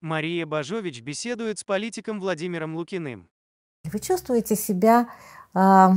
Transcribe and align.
Мария 0.00 0.44
Бажович 0.44 1.02
беседует 1.02 1.58
с 1.58 1.64
политиком 1.64 2.20
Владимиром 2.20 2.76
Лукиным. 2.76 3.28
Вы 3.84 3.98
чувствуете 4.00 4.56
себя 4.56 5.08
э, 5.54 5.88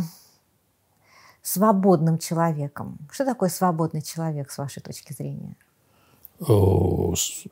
свободным 1.42 2.18
человеком? 2.18 2.97
Что 3.12 3.26
такое 3.26 3.50
свободный 3.50 4.02
человек 4.02 4.52
с 4.52 4.58
вашей 4.58 4.81
точки 4.81 5.13
зрения? 5.13 5.55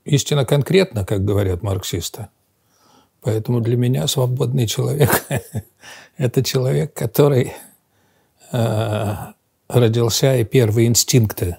Истинно 0.05 0.45
конкретно, 0.45 1.05
как 1.05 1.25
говорят 1.25 1.63
марксисты. 1.63 2.27
Поэтому 3.21 3.61
для 3.61 3.77
меня 3.77 4.07
свободный 4.07 4.67
человек– 4.67 5.25
это 6.17 6.43
человек, 6.43 6.93
который 6.93 7.53
э, 8.51 9.13
родился, 9.67 10.37
и 10.37 10.43
первые 10.43 10.87
инстинкты, 10.87 11.57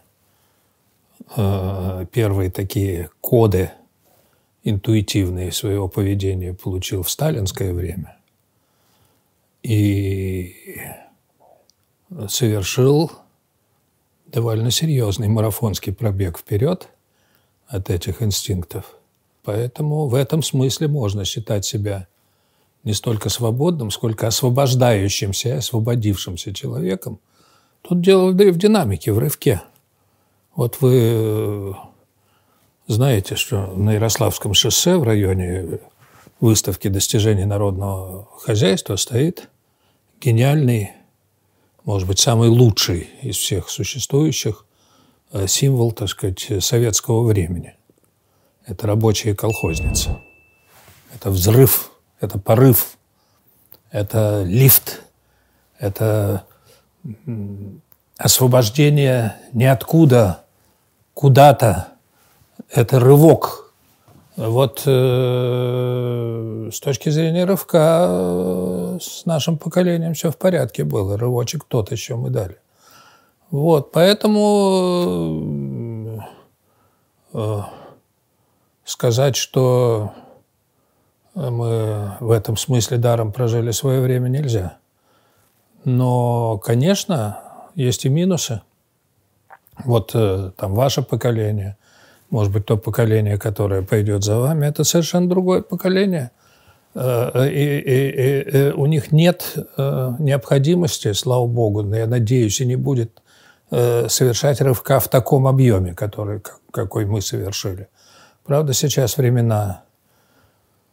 э, 1.36 2.06
первые 2.12 2.50
такие 2.50 3.10
коды 3.20 3.70
интуитивные 4.64 5.52
своего 5.52 5.88
поведения 5.88 6.54
получил 6.54 7.02
в 7.02 7.10
сталинское 7.10 7.72
время. 7.72 8.16
И 9.62 10.76
совершил 12.28 13.12
довольно 14.26 14.70
серьезный 14.70 15.28
марафонский 15.28 15.92
пробег 15.92 16.38
вперед 16.38 16.88
от 17.66 17.90
этих 17.90 18.22
инстинктов– 18.22 18.96
Поэтому 19.44 20.06
в 20.06 20.14
этом 20.14 20.42
смысле 20.42 20.88
можно 20.88 21.24
считать 21.24 21.64
себя 21.64 22.06
не 22.84 22.94
столько 22.94 23.28
свободным, 23.28 23.90
сколько 23.90 24.26
освобождающимся, 24.26 25.58
освободившимся 25.58 26.54
человеком. 26.54 27.18
Тут 27.82 28.00
дело 28.00 28.30
в 28.30 28.58
динамике, 28.58 29.12
в 29.12 29.18
рывке. 29.18 29.62
Вот 30.54 30.80
вы 30.80 30.92
э, 30.94 31.72
знаете, 32.86 33.36
что 33.36 33.66
на 33.68 33.94
Ярославском 33.94 34.54
шоссе 34.54 34.96
в 34.96 35.02
районе 35.02 35.80
выставки 36.40 36.88
достижений 36.88 37.44
народного 37.44 38.28
хозяйства 38.40 38.96
стоит 38.96 39.48
гениальный, 40.20 40.92
может 41.84 42.06
быть, 42.06 42.18
самый 42.18 42.48
лучший 42.48 43.08
из 43.22 43.36
всех 43.36 43.70
существующих 43.70 44.66
э, 45.32 45.46
символ, 45.46 45.92
так 45.92 46.08
сказать, 46.08 46.62
советского 46.62 47.24
времени– 47.24 47.74
это 48.66 48.86
рабочие 48.86 49.34
колхозницы. 49.34 50.18
Это 51.14 51.30
взрыв, 51.30 51.92
это 52.20 52.38
порыв, 52.38 52.96
это 53.90 54.44
лифт, 54.44 55.02
это 55.78 56.46
освобождение 58.16 59.36
ниоткуда, 59.52 60.41
куда-то. 61.14 61.88
Это 62.70 63.00
рывок. 63.00 63.72
Вот 64.36 64.82
э, 64.86 66.70
с 66.72 66.80
точки 66.80 67.10
зрения 67.10 67.44
рывка 67.44 68.06
э, 68.08 68.98
с 69.00 69.26
нашим 69.26 69.58
поколением 69.58 70.14
все 70.14 70.30
в 70.30 70.38
порядке 70.38 70.84
было. 70.84 71.18
Рывочек 71.18 71.64
тот 71.64 71.92
еще 71.92 72.16
мы 72.16 72.30
дали. 72.30 72.56
Вот, 73.50 73.92
поэтому 73.92 75.04
э, 77.34 77.60
сказать, 78.84 79.36
что 79.36 80.14
мы 81.34 82.16
в 82.20 82.30
этом 82.30 82.56
смысле 82.56 82.96
даром 82.96 83.32
прожили 83.32 83.70
свое 83.70 84.00
время, 84.00 84.28
нельзя. 84.28 84.78
Но, 85.84 86.56
конечно, 86.58 87.40
есть 87.74 88.06
и 88.06 88.08
минусы. 88.08 88.62
Вот 89.84 90.12
э, 90.14 90.50
там 90.56 90.74
ваше 90.74 91.02
поколение, 91.02 91.76
может 92.30 92.52
быть, 92.52 92.66
то 92.66 92.76
поколение, 92.76 93.38
которое 93.38 93.82
пойдет 93.82 94.22
за 94.22 94.38
вами, 94.38 94.66
это 94.66 94.84
совершенно 94.84 95.28
другое 95.28 95.62
поколение. 95.62 96.30
Э, 96.94 97.48
и, 97.48 97.78
и, 97.78 98.10
и, 98.10 98.58
и 98.58 98.72
у 98.72 98.86
них 98.86 99.12
нет 99.12 99.54
э, 99.76 100.12
необходимости, 100.18 101.12
слава 101.12 101.46
богу, 101.46 101.82
но 101.82 101.96
я 101.96 102.06
надеюсь, 102.06 102.60
и 102.60 102.66
не 102.66 102.76
будет 102.76 103.22
совершать 103.70 104.60
рывка 104.60 105.00
в 105.00 105.08
таком 105.08 105.46
объеме, 105.46 105.94
который, 105.94 106.42
какой 106.70 107.06
мы 107.06 107.22
совершили. 107.22 107.88
Правда, 108.44 108.74
сейчас 108.74 109.16
времена 109.16 109.84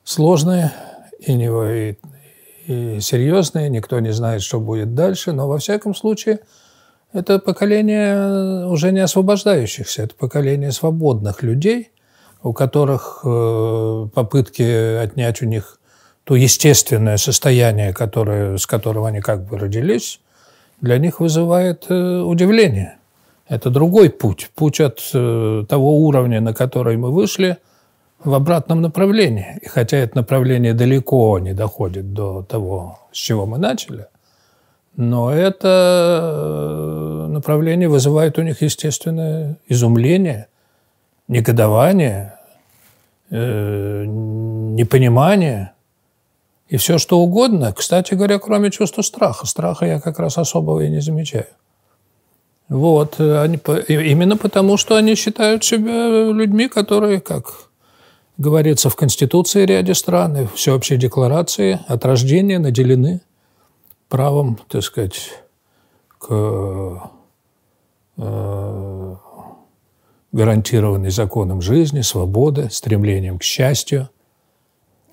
сложные 0.05 0.71
и, 1.19 1.33
не, 1.33 1.47
и, 1.47 1.97
и 2.67 3.01
серьезные, 3.01 3.69
никто 3.69 3.99
не 3.99 4.13
знает, 4.13 4.41
что 4.41 4.61
будет 4.61 4.95
дальше, 4.95 5.33
но 5.33 5.49
во 5.49 5.57
всяком 5.57 5.93
случае 5.93 6.39
это 7.13 7.39
поколение 7.39 8.65
уже 8.67 8.91
не 8.91 8.99
освобождающихся, 8.99 10.03
это 10.03 10.15
поколение 10.15 10.71
свободных 10.71 11.43
людей, 11.43 11.91
у 12.43 12.53
которых 12.53 13.21
э, 13.23 14.07
попытки 14.13 14.97
отнять 14.97 15.41
у 15.41 15.45
них 15.45 15.79
то 16.23 16.35
естественное 16.35 17.17
состояние, 17.17 17.93
которое, 17.93 18.57
с 18.57 18.67
которого 18.67 19.07
они 19.07 19.19
как 19.19 19.45
бы 19.45 19.57
родились, 19.57 20.21
для 20.79 20.97
них 20.97 21.19
вызывает 21.19 21.85
э, 21.89 22.19
удивление. 22.19 22.97
Это 23.47 23.71
другой 23.71 24.11
путь, 24.11 24.51
путь 24.55 24.79
от 24.79 25.01
э, 25.13 25.65
того 25.67 25.97
уровня, 26.05 26.39
на 26.39 26.53
который 26.53 26.97
мы 26.97 27.11
вышли, 27.11 27.57
в 28.23 28.33
обратном 28.33 28.81
направлении. 28.81 29.57
И 29.61 29.67
хотя 29.67 29.97
это 29.97 30.17
направление 30.17 30.73
далеко 30.73 31.39
не 31.39 31.53
доходит 31.53 32.13
до 32.13 32.43
того, 32.43 32.99
с 33.11 33.17
чего 33.17 33.45
мы 33.45 33.57
начали, 33.57 34.07
но 34.99 35.31
это 35.31 36.19
э, 36.23 37.27
направление 37.29 37.87
вызывает 37.87 38.37
у 38.37 38.41
них 38.41 38.61
естественное 38.61 39.57
изумление, 39.69 40.47
негодование, 41.29 42.37
э, 43.29 44.03
непонимание 44.05 45.71
и 46.67 46.75
все 46.75 46.97
что 46.97 47.19
угодно. 47.19 47.71
Кстати 47.71 48.13
говоря, 48.13 48.39
кроме 48.39 48.71
чувства 48.71 49.01
страха. 49.01 49.47
Страха 49.47 49.85
я 49.85 50.01
как 50.01 50.19
раз 50.19 50.37
особого 50.37 50.81
и 50.81 50.89
не 50.89 50.99
замечаю. 50.99 51.47
Вот. 52.67 53.21
Э, 53.21 53.39
они, 53.39 53.57
именно 53.87 54.35
потому, 54.35 54.75
что 54.75 54.97
они 54.97 55.15
считают 55.15 55.63
себя 55.63 56.29
людьми, 56.29 56.67
которые, 56.67 57.21
как 57.21 57.69
говорится 58.37 58.89
в 58.89 58.97
Конституции 58.97 59.65
ряде 59.65 59.93
стран 59.93 60.35
и 60.35 60.47
всеобщей 60.53 60.97
декларации, 60.97 61.79
от 61.87 62.03
рождения 62.03 62.59
наделены 62.59 63.21
правом, 64.09 64.59
так 64.67 64.83
сказать, 64.83 65.43
к 66.17 66.27
э, 68.17 69.15
гарантированной 70.31 71.11
законом 71.11 71.61
жизни, 71.61 72.01
свободы, 72.01 72.69
стремлением 72.69 73.39
к 73.39 73.43
счастью. 73.43 74.09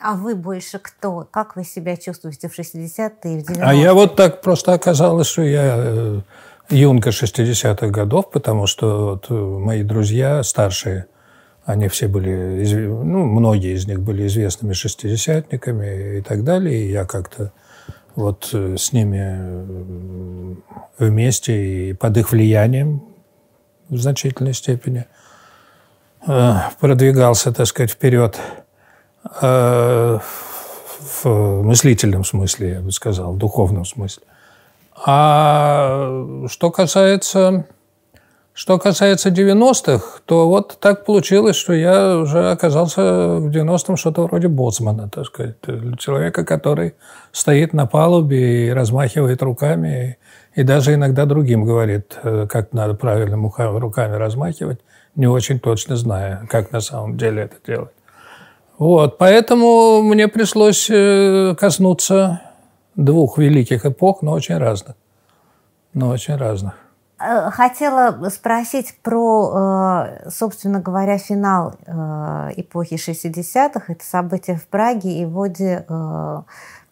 А 0.00 0.14
вы 0.14 0.34
больше 0.34 0.78
кто? 0.78 1.26
Как 1.30 1.56
вы 1.56 1.64
себя 1.64 1.96
чувствуете 1.96 2.48
в 2.48 2.58
60-е 2.58 3.38
и 3.38 3.42
в 3.42 3.48
90-е? 3.48 3.62
А 3.62 3.74
я 3.74 3.94
вот 3.94 4.16
так 4.16 4.40
просто 4.42 4.72
оказалось, 4.72 5.26
что 5.26 5.42
я 5.42 5.74
э, 5.76 6.20
юнга 6.70 7.10
60-х 7.10 7.88
годов, 7.88 8.30
потому 8.30 8.66
что 8.66 9.12
вот 9.12 9.26
э, 9.30 9.34
мои 9.34 9.82
друзья 9.82 10.42
старшие, 10.42 11.06
они 11.64 11.88
все 11.88 12.08
были, 12.08 12.64
ну, 12.76 13.24
многие 13.24 13.74
из 13.74 13.86
них 13.86 14.00
были 14.00 14.26
известными 14.26 14.72
шестидесятниками 14.72 16.18
и 16.18 16.20
так 16.22 16.44
далее, 16.44 16.84
и 16.84 16.90
я 16.90 17.04
как-то 17.04 17.52
вот 18.16 18.50
э, 18.52 18.76
с 18.76 18.92
ними 18.92 19.20
э, 19.22 20.54
вместе 20.98 21.90
и 21.90 21.92
под 21.92 22.16
их 22.16 22.32
влиянием 22.32 23.02
в 23.88 23.98
значительной 23.98 24.54
степени 24.54 25.06
продвигался, 26.80 27.52
так 27.52 27.66
сказать, 27.66 27.92
вперед 27.92 28.36
в 31.22 31.62
мыслительном 31.62 32.24
смысле, 32.24 32.70
я 32.70 32.80
бы 32.80 32.90
сказал, 32.90 33.34
в 33.34 33.38
духовном 33.38 33.84
смысле. 33.84 34.24
А 35.04 36.46
что 36.48 36.72
касается, 36.72 37.66
что 38.56 38.78
касается 38.78 39.28
90-х, 39.28 40.20
то 40.24 40.48
вот 40.48 40.78
так 40.80 41.04
получилось, 41.04 41.56
что 41.56 41.74
я 41.74 42.16
уже 42.16 42.50
оказался 42.50 43.36
в 43.36 43.50
90-м 43.50 43.98
что-то 43.98 44.22
вроде 44.22 44.48
боцмана, 44.48 45.10
так 45.10 45.26
сказать. 45.26 45.56
Человека, 45.98 46.42
который 46.42 46.94
стоит 47.32 47.74
на 47.74 47.84
палубе 47.84 48.68
и 48.68 48.70
размахивает 48.70 49.42
руками, 49.42 50.16
и 50.54 50.62
даже 50.62 50.94
иногда 50.94 51.26
другим 51.26 51.64
говорит, 51.64 52.18
э, 52.22 52.46
как 52.48 52.72
надо 52.72 52.94
правильно 52.94 53.36
руками 53.78 54.16
размахивать, 54.16 54.80
не 55.16 55.26
очень 55.26 55.60
точно 55.60 55.96
зная, 55.96 56.46
как 56.48 56.72
на 56.72 56.80
самом 56.80 57.18
деле 57.18 57.42
это 57.42 57.56
делать. 57.66 57.94
Вот, 58.78 59.18
поэтому 59.18 60.00
мне 60.00 60.28
пришлось 60.28 60.88
э, 60.88 61.54
коснуться 61.60 62.40
двух 62.94 63.36
великих 63.36 63.84
эпох, 63.84 64.22
но 64.22 64.32
очень 64.32 64.56
разных. 64.56 64.96
Но 65.92 66.08
очень 66.08 66.36
разных. 66.36 66.85
Э, 67.18 67.50
хотела 67.50 68.28
спросить 68.28 68.98
про, 69.02 70.04
э, 70.04 70.30
собственно 70.30 70.80
говоря, 70.80 71.16
финал 71.16 71.74
э, 71.86 72.52
эпохи 72.56 72.94
60-х. 72.94 73.92
Это 73.92 74.04
события 74.04 74.56
в 74.56 74.66
Праге 74.66 75.20
и 75.20 75.24
вводе 75.24 75.86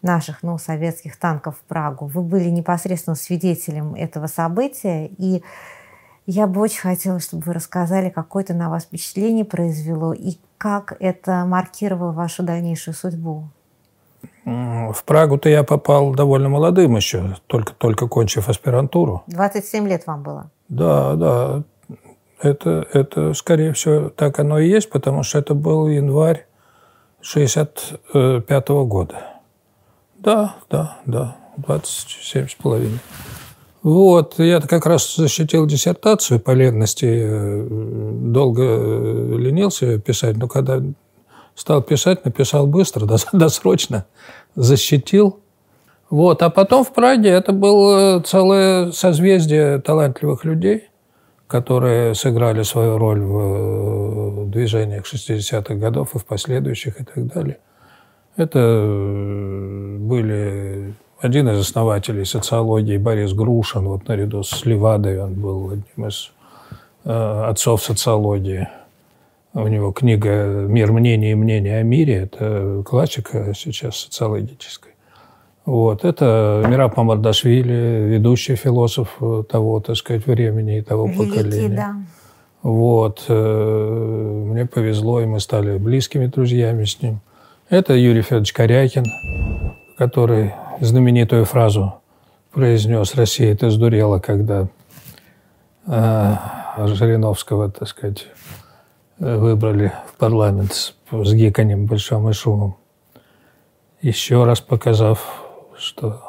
наших 0.01 0.43
ну, 0.43 0.59
советских 0.59 1.17
танков 1.17 1.57
в 1.57 1.63
Прагу. 1.67 2.05
Вы 2.05 2.21
были 2.21 2.49
непосредственно 2.49 3.15
свидетелем 3.15 3.95
этого 3.95 4.27
события. 4.27 5.07
И 5.17 5.43
Я 6.27 6.47
бы 6.47 6.61
очень 6.61 6.81
хотела, 6.81 7.19
чтобы 7.19 7.43
вы 7.43 7.53
рассказали, 7.53 8.09
какое 8.09 8.43
это 8.43 8.53
на 8.53 8.69
вас 8.69 8.83
впечатление 8.83 9.45
произвело 9.45 10.13
и 10.13 10.37
как 10.57 10.95
это 10.99 11.45
маркировало 11.45 12.11
вашу 12.11 12.43
дальнейшую 12.43 12.93
судьбу. 12.93 13.49
В 14.45 15.03
Прагу-то 15.05 15.49
я 15.49 15.63
попал 15.63 16.13
довольно 16.13 16.49
молодым 16.49 16.95
еще, 16.95 17.35
только, 17.47 17.73
только 17.73 18.07
кончив 18.07 18.47
аспирантуру. 18.47 19.23
27 19.27 19.87
лет 19.87 20.05
вам 20.05 20.21
было? 20.21 20.51
Да, 20.69 21.15
да. 21.15 21.63
Это, 22.41 22.85
это, 22.93 23.33
скорее 23.33 23.73
всего, 23.73 24.09
так 24.09 24.39
оно 24.39 24.59
и 24.59 24.69
есть, 24.69 24.91
потому 24.91 25.23
что 25.23 25.39
это 25.39 25.55
был 25.55 25.87
январь 25.87 26.45
65 27.21 28.69
-го 28.69 28.85
года. 28.85 29.15
Да, 30.19 30.55
да, 30.69 30.97
да, 31.05 31.37
27 31.57 32.47
с 32.47 32.55
половиной. 32.55 32.99
Вот, 33.81 34.39
я 34.39 34.61
как 34.61 34.85
раз 34.85 35.15
защитил 35.15 35.65
диссертацию 35.67 36.39
по 36.39 36.51
ленности, 36.51 37.05
э, 37.05 37.67
долго 37.69 38.63
э, 38.63 39.37
ленился 39.37 39.99
писать, 39.99 40.37
но 40.37 40.47
когда 40.47 40.81
стал 41.55 41.81
писать, 41.81 42.25
написал 42.25 42.67
быстро, 42.67 43.07
досрочно, 43.33 44.05
защитил. 44.55 45.39
Вот, 46.09 46.43
а 46.43 46.49
потом 46.51 46.83
в 46.83 46.93
Праге 46.93 47.29
это 47.29 47.51
было 47.51 48.19
целое 48.19 48.91
созвездие 48.91 49.79
талантливых 49.79 50.45
людей, 50.45 50.89
которые 51.47 52.13
сыграли 52.13 52.61
свою 52.61 52.97
роль 52.97 53.21
в 53.21 54.43
э, 54.43 54.45
движениях 54.45 55.05
60-х 55.11 55.73
годов 55.75 56.15
и 56.15 56.19
в 56.19 56.25
последующих 56.25 57.01
и 57.01 57.03
так 57.03 57.25
далее. 57.27 57.57
Это 58.37 58.59
были 59.99 60.93
один 61.19 61.49
из 61.49 61.59
основателей 61.59 62.25
социологии 62.25 62.97
Борис 62.97 63.33
Грушин, 63.33 63.87
вот 63.87 64.07
наряду 64.07 64.43
с 64.43 64.65
Левадой, 64.65 65.21
он 65.23 65.33
был 65.33 65.69
одним 65.71 66.07
из 66.07 66.31
э, 67.03 67.43
отцов 67.49 67.81
социологии. 67.81 68.67
У 69.55 69.67
него 69.69 69.93
книга 69.93 70.65
«Мир 70.67 70.91
мнений 70.91 71.31
и 71.31 71.33
мнения 71.33 71.77
о 71.77 71.83
мире»– 71.83 72.15
это 72.23 72.83
классика 72.85 73.53
сейчас 73.55 73.95
социологическая. 73.95 74.91
Вот. 75.65 76.03
Это 76.03 76.61
Мираб 76.67 76.97
Мамардашвили, 76.97 78.03
ведущий 78.05 78.55
философ 78.55 79.17
того, 79.49 79.79
так 79.79 79.95
сказать, 79.95 80.27
времени 80.27 80.79
и 80.79 80.81
того 80.81 81.07
Великий, 81.07 81.37
поколения. 81.37 81.75
Да. 81.77 81.95
Вот. 82.63 83.23
Э, 83.29 84.43
мне 84.45 84.65
повезло, 84.65 85.21
и 85.21 85.25
мы 85.25 85.39
стали 85.39 85.77
близкими 85.77 86.25
друзьями 86.25 86.83
с 86.83 87.01
ним. 87.01 87.21
Это 87.69 87.93
Юрий 87.93 88.23
Федорович 88.23 88.51
Корякин, 88.51 89.05
который 89.97 90.53
знаменитую 90.81 91.45
фразу 91.45 91.93
произнес 92.51 93.15
«Россия, 93.15 93.55
ты 93.55 93.69
сдурела», 93.69 94.19
когда 94.19 94.67
э, 95.87 96.33
Жириновского, 96.87 97.71
так 97.71 97.87
сказать, 97.87 98.27
выбрали 99.19 99.93
в 100.07 100.17
парламент 100.17 100.73
с, 100.73 100.93
с 101.11 101.33
гиканьем, 101.33 101.85
большим 101.85 102.29
и 102.29 102.33
шумом. 102.33 102.77
Еще 104.01 104.43
раз 104.43 104.61
показав, 104.61 105.41
что 105.77 106.21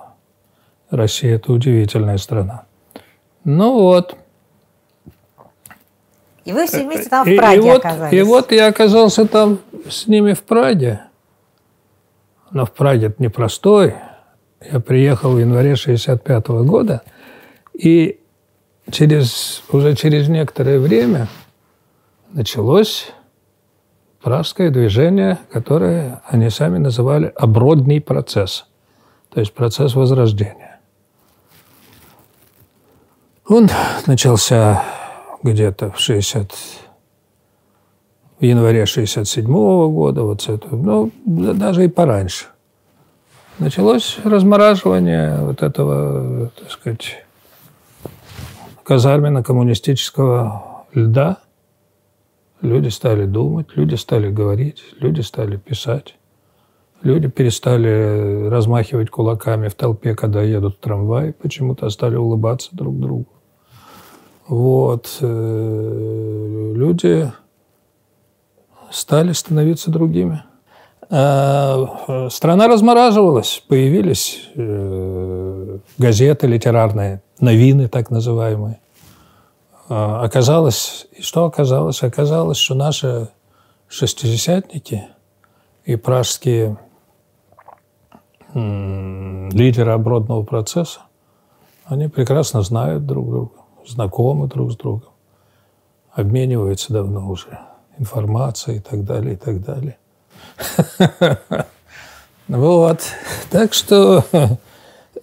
Россия– 0.90 1.34
это 1.36 1.52
удивительная 1.52 2.18
страна. 2.18 2.64
Ну 3.44 3.80
вот. 3.80 4.16
И 6.44 6.52
вы 6.52 6.66
все 6.66 6.84
вместе 6.84 7.08
там 7.08 7.26
в 7.26 7.36
Праге 7.36 7.56
и, 7.56 7.58
и 7.58 7.60
вот, 7.60 7.78
оказались. 7.78 8.18
И 8.18 8.22
вот 8.22 8.52
я 8.52 8.66
оказался 8.68 9.26
там 9.26 9.58
с 9.88 10.06
ними 10.06 10.32
в 10.32 10.42
Праге. 10.44 11.02
Но 12.52 12.64
в 12.64 12.72
Праге 12.72 13.08
это 13.08 13.22
непростой. 13.22 13.94
Я 14.60 14.80
приехал 14.80 15.32
в 15.32 15.38
январе 15.38 15.76
65 15.76 16.44
-го 16.46 16.64
года, 16.64 17.02
и 17.74 18.20
через, 18.90 19.62
уже 19.70 19.94
через 19.94 20.28
некоторое 20.28 20.78
время 20.78 21.28
началось 22.36 23.12
пражское 24.22 24.70
движение, 24.70 25.38
которое 25.50 26.20
они 26.26 26.50
сами 26.50 26.76
называли 26.76 27.32
«обродный 27.34 28.02
процесс», 28.02 28.66
то 29.32 29.40
есть 29.40 29.54
процесс 29.54 29.94
возрождения. 29.94 30.78
Он 33.48 33.70
начался 34.06 34.84
где-то 35.42 35.90
в 35.90 35.98
60 35.98 36.52
в 38.38 38.44
январе 38.44 38.84
67 38.84 39.46
-го 39.46 39.90
года, 39.90 40.22
вот 40.22 40.42
с 40.42 40.48
этого, 40.48 40.76
ну, 40.76 41.10
даже 41.24 41.86
и 41.86 41.88
пораньше. 41.88 42.48
Началось 43.58 44.18
размораживание 44.24 45.38
вот 45.38 45.62
этого, 45.62 46.50
так 46.50 46.70
сказать, 46.70 47.24
казарменно-коммунистического 48.84 50.84
льда. 50.92 51.38
Люди 52.62 52.88
стали 52.88 53.26
думать, 53.26 53.68
люди 53.76 53.94
стали 53.96 54.30
говорить, 54.30 54.82
люди 55.00 55.20
стали 55.20 55.56
писать. 55.56 56.16
Люди 57.02 57.28
перестали 57.28 58.48
размахивать 58.48 59.10
кулаками 59.10 59.68
в 59.68 59.74
толпе, 59.74 60.14
когда 60.14 60.42
едут 60.42 60.76
в 60.76 60.80
трамвай, 60.80 61.34
почему-то 61.34 61.88
стали 61.90 62.16
улыбаться 62.16 62.70
друг 62.72 62.98
другу. 62.98 63.26
Вот. 64.48 65.18
Э, 65.20 66.72
люди 66.74 67.30
стали 68.90 69.32
становиться 69.32 69.90
другими. 69.90 70.42
А, 71.08 72.28
страна 72.30 72.66
размораживалась, 72.66 73.62
появились 73.68 74.48
э, 74.56 75.78
газеты 75.98 76.46
литерарные, 76.46 77.22
новины 77.38 77.88
так 77.88 78.10
называемые. 78.10 78.80
А, 79.88 80.22
оказалось, 80.24 81.06
и 81.12 81.22
что 81.22 81.44
оказалось? 81.44 82.02
Оказалось, 82.02 82.58
что 82.58 82.74
наши 82.74 83.28
шестидесятники 83.88 85.06
и 85.84 85.96
пражские 85.96 86.78
лидеры 88.54 89.92
обродного 89.92 90.42
процесса, 90.42 91.00
они 91.84 92.08
прекрасно 92.08 92.62
знают 92.62 93.04
друг 93.06 93.28
друга, 93.28 93.52
знакомы 93.86 94.48
друг 94.48 94.72
с 94.72 94.76
другом, 94.76 95.10
обмениваются 96.12 96.92
давно 96.92 97.28
уже 97.28 97.58
информацией 97.98 98.78
и 98.78 98.80
так 98.80 99.04
далее, 99.04 99.34
и 99.34 99.36
так 99.36 99.62
далее. 99.62 99.98
Вот. 102.48 103.00
Так 103.50 103.74
что, 103.74 104.24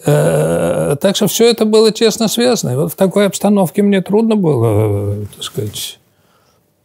так 0.06 1.16
что 1.16 1.28
все 1.28 1.50
это 1.50 1.66
было 1.66 1.92
тесно 1.92 2.28
связано. 2.28 2.72
И 2.72 2.76
вот 2.76 2.92
в 2.94 2.96
такой 2.96 3.26
обстановке 3.26 3.82
мне 3.82 4.02
трудно 4.02 4.36
было, 4.36 5.16
так 5.34 5.44
сказать, 5.44 6.00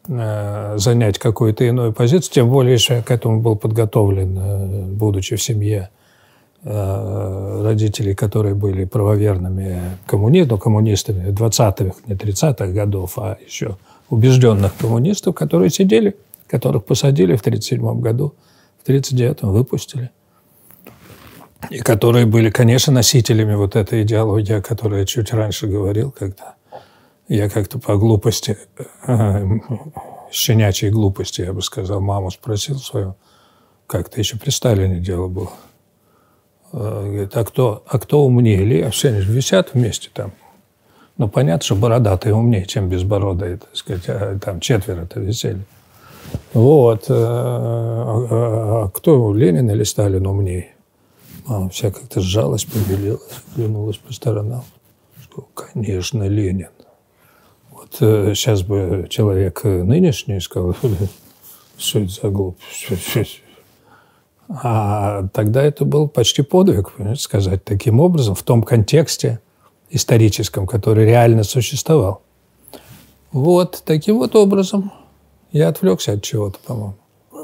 э, 0.08 0.74
занять 0.78 1.18
какую-то 1.18 1.64
иную 1.64 1.92
позицию, 1.92 2.32
тем 2.32 2.50
более, 2.50 2.78
что 2.78 2.94
я 2.94 3.02
к 3.02 3.10
этому 3.10 3.40
был 3.40 3.56
подготовлен, 3.56 4.38
э, 4.38 4.82
будучи 4.92 5.36
в 5.36 5.42
семье 5.42 5.90
э, 6.62 7.62
родителей, 7.64 8.14
которые 8.14 8.54
были 8.54 8.84
правоверными 8.84 9.80
коммунистами, 10.06 10.50
ну, 10.50 10.58
коммунистами 10.58 11.30
20-х, 11.30 11.96
не 12.06 12.14
30-х 12.14 12.66
годов, 12.68 13.18
а 13.18 13.36
еще 13.44 13.76
убежденных 14.10 14.76
коммунистов, 14.76 15.34
которые 15.34 15.70
сидели 15.70 16.14
которых 16.48 16.84
посадили 16.84 17.36
в 17.36 17.40
1937 17.40 18.00
году, 18.00 18.34
в 18.78 18.82
1939 18.82 19.42
выпустили. 19.42 20.10
И 21.70 21.78
которые 21.80 22.26
были, 22.26 22.50
конечно, 22.50 22.92
носителями 22.92 23.54
вот 23.54 23.76
этой 23.76 24.02
идеологии, 24.02 24.54
о 24.54 24.62
которой 24.62 25.00
я 25.00 25.06
чуть 25.06 25.32
раньше 25.32 25.66
говорил, 25.66 26.12
когда 26.12 26.54
я 27.28 27.50
как-то 27.50 27.78
по 27.78 27.96
глупости, 27.96 28.56
э, 29.06 29.44
щенячьей 30.30 30.90
глупости, 30.90 31.42
я 31.42 31.52
бы 31.52 31.62
сказал, 31.62 32.00
маму 32.00 32.30
спросил 32.30 32.78
свою, 32.78 33.16
как-то 33.86 34.20
еще 34.20 34.38
при 34.38 34.50
Сталине 34.50 35.00
дело 35.00 35.28
было. 35.28 35.52
Э, 36.72 37.04
говорит, 37.06 37.36
а 37.36 37.44
кто, 37.44 37.82
а 37.86 37.98
кто 37.98 38.24
умнее? 38.24 38.86
Они 38.86 39.20
же 39.20 39.32
висят 39.32 39.74
вместе 39.74 40.10
там. 40.14 40.32
Ну, 41.16 41.28
понятно, 41.28 41.64
что 41.64 41.74
бородатые 41.74 42.34
умнее, 42.34 42.66
чем 42.66 42.88
безбородые, 42.88 43.56
так 43.58 43.76
сказать, 43.76 44.04
а 44.08 44.38
там 44.38 44.60
четверо-то 44.60 45.18
висели. 45.20 45.60
Вот. 46.52 47.06
Э, 47.08 47.14
а, 47.14 48.84
а 48.84 48.90
кто, 48.90 49.34
Ленин 49.34 49.68
или 49.70 49.82
Сталин 49.82 50.26
умнее? 50.26 50.74
Мама 51.48 51.70
вся 51.70 51.90
как-то 51.90 52.20
сжалась, 52.20 52.64
побелелась, 52.64 53.22
глянулась 53.56 53.96
по 53.96 54.12
сторонам. 54.12 54.64
Сказала, 55.24 55.48
конечно, 55.54 56.28
Ленин. 56.28 56.68
Вот 57.70 57.88
сейчас 57.94 58.60
э, 58.60 58.64
бы 58.64 59.06
человек 59.08 59.64
нынешний 59.64 60.40
сказал, 60.40 60.76
что 61.78 62.00
это 62.00 62.08
за 62.10 62.28
глупость. 62.28 63.40
А 64.48 65.26
тогда 65.32 65.62
это 65.62 65.86
был 65.86 66.06
почти 66.08 66.42
подвиг, 66.42 66.92
сказать 67.16 67.64
таким 67.64 68.00
образом, 68.00 68.34
в 68.34 68.42
том 68.42 68.62
контексте 68.62 69.40
историческом, 69.88 70.66
который 70.66 71.06
реально 71.06 71.44
существовал. 71.44 72.22
Вот 73.32 73.82
таким 73.86 74.18
вот 74.18 74.36
образом 74.36 74.92
я 75.52 75.68
отвлекся 75.68 76.12
от 76.12 76.22
чего-то, 76.22 76.58
по-моему. 76.66 76.96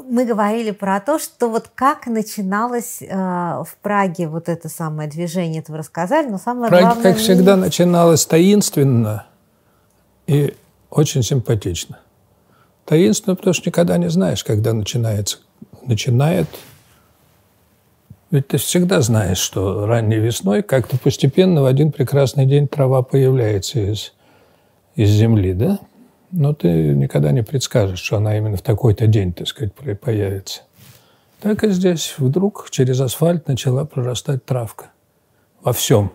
Мы 0.07 0.25
говорили 0.25 0.71
про 0.71 0.99
то, 0.99 1.17
что 1.17 1.49
вот 1.49 1.69
как 1.73 2.05
начиналось 2.05 3.01
э, 3.01 3.07
в 3.07 3.75
Праге 3.81 4.27
вот 4.27 4.49
это 4.49 4.69
самое 4.69 5.09
движение, 5.09 5.61
это 5.61 5.71
вы 5.71 5.79
рассказали, 5.79 6.27
но 6.27 6.37
самое 6.37 6.69
Праге, 6.69 6.85
главное... 6.85 7.03
как 7.03 7.17
всегда, 7.17 7.55
начиналось 7.55 8.25
таинственно, 8.25 9.25
и 10.27 10.55
очень 10.89 11.23
симпатично. 11.23 11.99
Таинственно, 12.85 13.35
потому 13.35 13.53
что 13.53 13.69
никогда 13.69 13.97
не 13.97 14.09
знаешь, 14.09 14.43
когда 14.43 14.73
начинается, 14.73 15.39
начинает. 15.81 16.47
Ведь 18.29 18.47
ты 18.47 18.57
всегда 18.57 19.01
знаешь, 19.01 19.37
что 19.37 19.85
ранней 19.87 20.19
весной 20.19 20.61
как-то 20.61 20.97
постепенно 20.97 21.61
в 21.61 21.65
один 21.65 21.91
прекрасный 21.91 22.45
день 22.45 22.67
трава 22.67 23.01
появляется 23.01 23.79
из, 23.79 24.13
из 24.95 25.09
земли, 25.09 25.53
да? 25.53 25.79
Но 26.37 26.53
ты 26.53 26.67
никогда 26.67 27.31
не 27.31 27.43
предскажешь, 27.43 27.99
что 27.99 28.17
она 28.17 28.37
именно 28.37 28.57
в 28.57 28.61
такой-то 28.61 29.07
день, 29.07 29.31
так 29.31 29.47
сказать, 29.47 29.73
появится. 30.01 30.63
Так 31.39 31.63
и 31.63 31.69
здесь 31.69 32.15
вдруг 32.17 32.67
через 32.71 32.99
асфальт 32.99 33.47
начала 33.47 33.85
прорастать 33.85 34.43
травка. 34.43 34.87
Во 35.63 35.71
всем. 35.71 36.11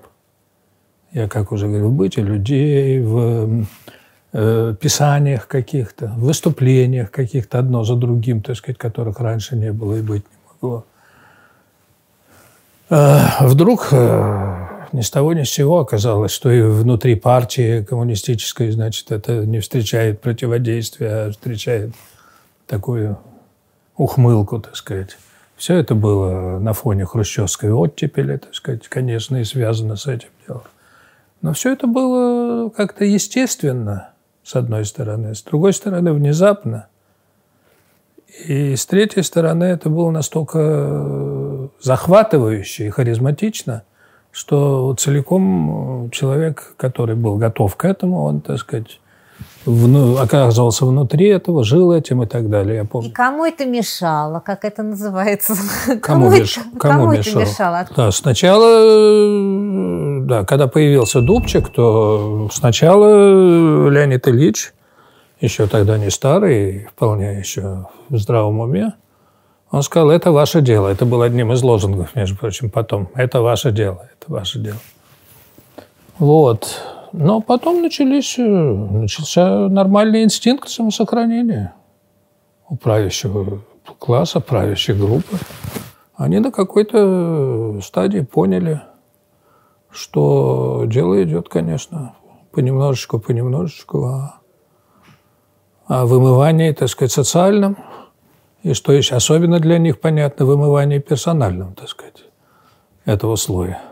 Я, 1.13 1.27
как 1.27 1.53
уже 1.53 1.69
говорил, 1.69 1.89
в 1.89 1.95
быте 1.95 2.21
людей, 2.21 3.01
в 3.01 3.65
э, 4.33 4.75
писаниях 4.79 5.49
каких-то, 5.49 6.09
в 6.09 6.21
выступлениях 6.21 7.11
каких-то 7.11 7.59
одно 7.59 7.83
за 7.85 7.97
другим, 7.97 8.43
так 8.43 8.57
сказать, 8.57 8.77
которых 8.77 9.21
раньше 9.21 9.57
не 9.57 9.73
было 9.73 9.95
и 9.95 10.03
быть 10.03 10.25
не 10.31 10.53
могло. 10.53 10.85
Э, 12.91 13.47
вдруг 13.47 13.89
э, 13.93 14.60
ни 14.93 15.01
с 15.01 15.11
того 15.11 15.33
ни 15.33 15.43
с 15.43 15.51
сего 15.51 15.79
оказалось, 15.81 16.33
что 16.33 16.51
и 16.51 16.63
внутри 16.63 17.15
партии 17.15 17.83
коммунистической, 17.83 18.71
значит, 18.71 19.13
это 19.13 19.47
не 19.47 19.61
встречает 19.61 20.21
противодействия, 20.21 21.09
а 21.09 21.31
встречает 21.31 21.93
такую 22.67 23.19
ухмылку, 23.97 24.61
так 24.61 24.77
сказать. 24.77 25.17
Все 25.57 25.77
это 25.77 25.95
было 25.95 26.59
на 26.59 26.73
фоне 26.73 27.05
хрущевской 27.05 27.71
оттепели, 27.71 28.39
так 28.39 28.55
сказать, 28.55 28.89
конечно, 28.89 29.37
и 29.37 29.45
связано 29.45 29.97
с 29.97 30.07
этим 30.07 30.31
делом. 30.47 30.63
Но 31.43 31.53
все 31.53 31.73
это 31.73 31.87
было 31.87 32.71
как-то 32.71 33.05
естественно, 33.05 34.11
с 34.43 34.57
одной 34.57 34.85
стороны. 34.85 35.35
С 35.35 35.43
другой 35.43 35.73
стороны, 35.73 36.13
внезапно. 36.13 36.89
И 38.47 38.77
с 38.77 38.87
третьей 38.87 39.23
стороны, 39.23 39.65
это 39.65 39.91
было 39.91 40.11
настолько 40.11 41.69
захватывающе 41.81 42.87
и 42.87 42.91
харизматично, 42.91 43.85
что 44.33 44.95
целиком 44.95 46.11
человек, 46.13 46.75
который 46.77 47.17
был 47.17 47.37
готов 47.37 47.77
к 47.77 47.85
этому, 47.85 48.23
он, 48.25 48.41
так 48.41 48.59
сказать, 48.59 49.01
вну, 49.65 50.19
оказывался 50.19 50.87
внутри 50.87 51.27
этого, 51.27 51.65
жил 51.65 51.93
этим 51.93 52.23
и 52.23 52.27
так 52.27 52.49
далее. 52.49 52.77
Я 52.77 52.85
помню. 52.85 53.11
И 53.11 53.13
кому 53.13 53.45
это 53.45 53.67
мешало? 53.67 54.41
Как 54.41 54.65
это 54.65 54.83
называется? 54.83 55.55
Кому, 55.87 56.01
кому, 56.01 56.31
меш... 56.31 56.59
это, 56.59 56.67
кому, 56.79 56.79
кому 56.79 57.13
мешало? 57.13 57.43
это 57.43 57.51
мешало? 57.51 57.89
Да, 57.97 58.11
сначала, 58.13 58.69
э, 58.83 60.21
да, 60.23 60.45
когда 60.45 60.69
появился 60.69 61.21
Дубчик, 61.21 61.69
то 61.69 62.49
сначала 62.53 63.89
Леонид 63.89 64.27
Ильич, 64.29 64.73
еще 65.41 65.67
тогда 65.67 65.99
не 65.99 66.11
старый, 66.11 66.89
вполне 66.93 67.39
еще 67.39 67.87
в 68.09 68.17
здравом 68.17 68.61
уме, 68.61 68.93
он 69.71 69.83
сказал, 69.83 70.11
это 70.11 70.33
ваше 70.33 70.61
дело. 70.61 70.89
Это 70.89 71.05
был 71.07 71.23
одним 71.23 71.53
из 71.53 71.63
лозунгов, 71.63 72.15
между 72.17 72.37
прочим, 72.37 72.71
потом. 72.71 73.09
Это 73.15 73.41
ваше 73.41 73.71
дело, 73.71 74.09
это 74.13 74.33
ваше 74.33 74.59
дело. 74.59 74.79
Вот. 76.19 76.83
Но 77.13 77.41
потом 77.41 77.83
начались, 77.83 78.39
э, 78.39 78.43
начался 78.43 79.69
нормальный 79.69 80.23
инстинкт 80.25 80.69
самосохранения 80.69 81.75
у 82.69 82.77
правящего 82.77 83.61
класса, 83.99 84.41
правящей 84.41 84.95
группы. 84.95 85.37
Они 86.17 86.39
на 86.39 86.53
какой-то 86.53 87.81
стадии 87.83 88.21
поняли, 88.21 88.83
что 89.91 90.85
дело 90.87 91.23
идет, 91.23 91.49
конечно, 91.49 92.15
понемножечку, 92.53 93.19
понемножечку, 93.19 94.05
а, 94.05 94.41
а 95.87 96.07
вымывание, 96.07 96.73
так 96.75 96.89
сказать, 96.89 97.13
социальном, 97.13 97.77
и 98.63 98.75
что 98.75 98.93
еще 98.93 99.15
особенно 99.15 99.59
для 99.59 99.79
них 99.79 100.01
понятно, 100.01 100.45
вымывание 100.47 101.01
персональным, 101.01 101.75
так 101.75 101.89
сказать, 101.89 102.25
этого 103.05 103.37
слоя. 103.37 103.83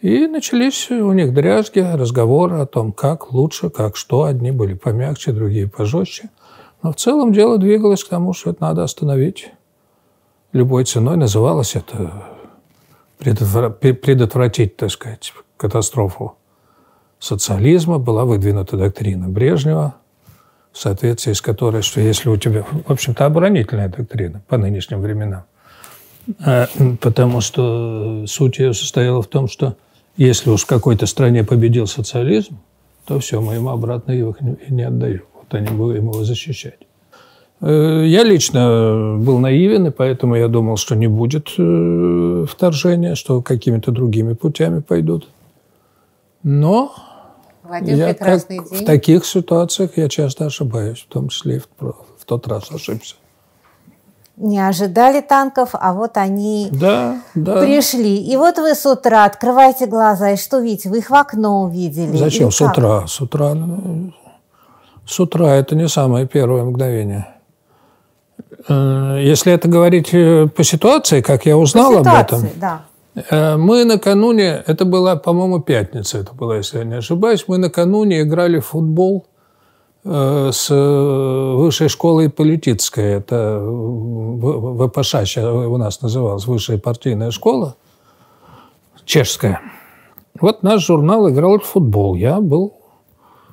И 0.00 0.26
начались 0.26 0.90
у 0.90 1.12
них 1.12 1.32
дрязги, 1.32 1.78
разговоры 1.78 2.56
о 2.56 2.66
том, 2.66 2.92
как 2.92 3.32
лучше, 3.32 3.70
как 3.70 3.96
что. 3.96 4.24
Одни 4.24 4.50
были 4.50 4.74
помягче, 4.74 5.30
другие 5.30 5.68
пожестче. 5.68 6.28
Но 6.82 6.92
в 6.92 6.96
целом 6.96 7.32
дело 7.32 7.56
двигалось 7.56 8.02
к 8.02 8.08
тому, 8.08 8.32
что 8.32 8.50
это 8.50 8.62
надо 8.62 8.82
остановить. 8.82 9.52
Любой 10.52 10.84
ценой 10.84 11.16
называлось 11.16 11.76
это 11.76 12.24
предотвратить, 13.18 14.76
так 14.76 14.90
сказать, 14.90 15.32
катастрофу 15.56 16.34
социализма. 17.20 17.98
Была 17.98 18.24
выдвинута 18.24 18.76
доктрина 18.76 19.28
Брежнева, 19.28 19.94
в 20.72 20.78
соответствии 20.78 21.32
с 21.32 21.40
которой, 21.40 21.82
что 21.82 22.00
если 22.00 22.28
у 22.28 22.36
тебя, 22.36 22.62
в 22.62 22.90
общем-то, 22.90 23.26
оборонительная 23.26 23.88
доктрина 23.88 24.42
по 24.48 24.56
нынешним 24.56 25.00
временам, 25.00 25.44
а, 26.44 26.66
потому 27.00 27.40
что 27.40 28.24
суть 28.26 28.58
ее 28.58 28.74
состояла 28.74 29.22
в 29.22 29.26
том, 29.26 29.48
что 29.48 29.76
если 30.16 30.50
уж 30.50 30.62
в 30.62 30.66
какой-то 30.66 31.06
стране 31.06 31.44
победил 31.44 31.86
социализм, 31.86 32.58
то 33.06 33.18
все, 33.18 33.40
мы 33.40 33.54
ему 33.54 33.70
обратно 33.70 34.12
их 34.12 34.36
не 34.68 34.82
отдаем. 34.82 35.22
Вот 35.34 35.52
они 35.54 35.68
будем 35.68 36.10
его 36.10 36.24
защищать. 36.24 36.78
Э, 37.60 38.04
я 38.06 38.22
лично 38.22 39.16
был 39.18 39.38
наивен, 39.38 39.86
и 39.86 39.90
поэтому 39.90 40.36
я 40.36 40.48
думал, 40.48 40.76
что 40.76 40.94
не 40.94 41.06
будет 41.06 41.52
э, 41.58 42.46
вторжения, 42.48 43.14
что 43.14 43.40
какими-то 43.42 43.90
другими 43.90 44.34
путями 44.34 44.80
пойдут. 44.80 45.28
Но 46.42 46.92
в, 47.72 47.74
один 47.74 47.96
я 47.96 48.14
как 48.14 48.48
день. 48.48 48.60
в 48.60 48.84
таких 48.84 49.24
ситуациях 49.24 49.92
я 49.96 50.08
часто 50.08 50.46
ошибаюсь, 50.46 51.00
в 51.00 51.12
том 51.12 51.28
числе 51.28 51.56
и 51.56 51.58
в, 51.58 51.66
в 52.18 52.24
тот 52.24 52.46
раз 52.46 52.70
ошибся 52.70 53.14
не 54.36 54.58
ожидали 54.58 55.20
танков, 55.20 55.70
а 55.74 55.92
вот 55.92 56.16
они 56.16 56.68
да, 56.72 57.18
да. 57.34 57.60
пришли. 57.60 58.16
И 58.16 58.36
вот 58.36 58.56
вы 58.56 58.74
с 58.74 58.84
утра 58.86 59.24
открываете 59.24 59.86
глаза, 59.86 60.30
и 60.30 60.36
что 60.36 60.58
видите? 60.58 60.88
Вы 60.88 60.98
их 60.98 61.10
в 61.10 61.14
окно 61.14 61.62
увидели. 61.62 62.16
Зачем 62.16 62.50
с 62.50 62.60
утра? 62.60 63.06
С 63.06 63.20
утра, 63.20 63.54
ну, 63.54 64.12
с 65.06 65.20
утра 65.20 65.54
это 65.54 65.76
не 65.76 65.86
самое 65.86 66.26
первое 66.26 66.64
мгновение. 66.64 67.28
Э, 68.68 69.18
если 69.20 69.52
это 69.52 69.68
говорить 69.68 70.10
э, 70.12 70.48
по 70.48 70.64
ситуации, 70.64 71.20
как 71.20 71.46
я 71.46 71.56
узнал 71.56 71.92
по 71.92 71.98
ситуации, 72.00 72.36
об 72.36 72.42
этом, 72.44 72.50
да. 72.56 72.82
Э, 73.14 73.56
мы 73.56 73.84
накануне, 73.84 74.62
это 74.66 74.84
была, 74.84 75.16
по-моему, 75.16 75.60
пятница, 75.60 76.18
это 76.18 76.32
была, 76.34 76.56
если 76.56 76.78
я 76.78 76.84
не 76.84 76.94
ошибаюсь, 76.94 77.44
мы 77.48 77.58
накануне 77.58 78.22
играли 78.22 78.58
в 78.58 78.66
футбол 78.66 79.26
Э, 80.04 80.50
с 80.52 80.68
э, 80.68 81.54
высшей 81.56 81.88
школой 81.88 82.28
политической. 82.28 83.04
Это 83.04 83.60
ВПШ 83.62 85.10
сейчас 85.24 85.44
у 85.44 85.76
нас 85.76 86.02
называлась, 86.02 86.44
высшая 86.46 86.78
партийная 86.78 87.30
школа, 87.30 87.76
чешская. 89.04 89.60
Вот 90.40 90.64
наш 90.64 90.84
журнал 90.84 91.30
играл 91.30 91.60
в 91.60 91.64
футбол. 91.64 92.16
Я 92.16 92.40
был 92.40 92.74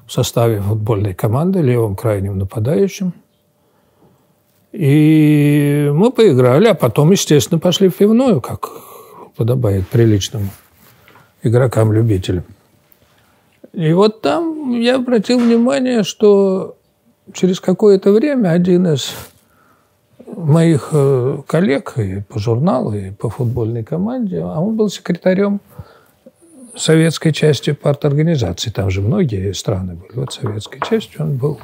в 0.07 0.11
составе 0.11 0.59
футбольной 0.59 1.13
команды, 1.13 1.61
левым 1.61 1.95
крайним 1.95 2.39
нападающим. 2.39 3.13
И 4.71 5.91
мы 5.93 6.11
поиграли, 6.11 6.67
а 6.67 6.73
потом, 6.73 7.11
естественно, 7.11 7.59
пошли 7.59 7.89
в 7.89 7.95
пивную, 7.95 8.41
как 8.41 8.71
подобает 9.39 9.87
приличным 9.87 10.49
игрокам-любителям. 11.43 12.43
И 13.71 13.93
вот 13.93 14.21
там 14.21 14.77
я 14.81 14.97
обратил 14.97 15.39
внимание, 15.39 16.03
что 16.03 16.75
через 17.31 17.61
какое-то 17.61 18.11
время 18.11 18.49
один 18.49 18.85
из 18.87 19.13
моих 20.25 20.89
э, 20.91 21.37
коллег 21.47 21.97
и 21.97 22.19
по 22.27 22.37
журналу, 22.37 22.93
и 22.93 23.11
по 23.11 23.29
футбольной 23.29 23.85
команде, 23.85 24.41
а 24.41 24.59
он 24.59 24.75
был 24.75 24.89
секретарем 24.89 25.61
советской 26.75 27.31
части 27.31 27.71
парторганизации. 27.71 28.71
Там 28.71 28.89
же 28.89 29.01
многие 29.01 29.53
страны 29.53 29.93
были. 29.93 30.19
Вот 30.19 30.33
советской 30.33 30.81
части 30.81 31.15
он 31.17 31.37
был 31.37 31.61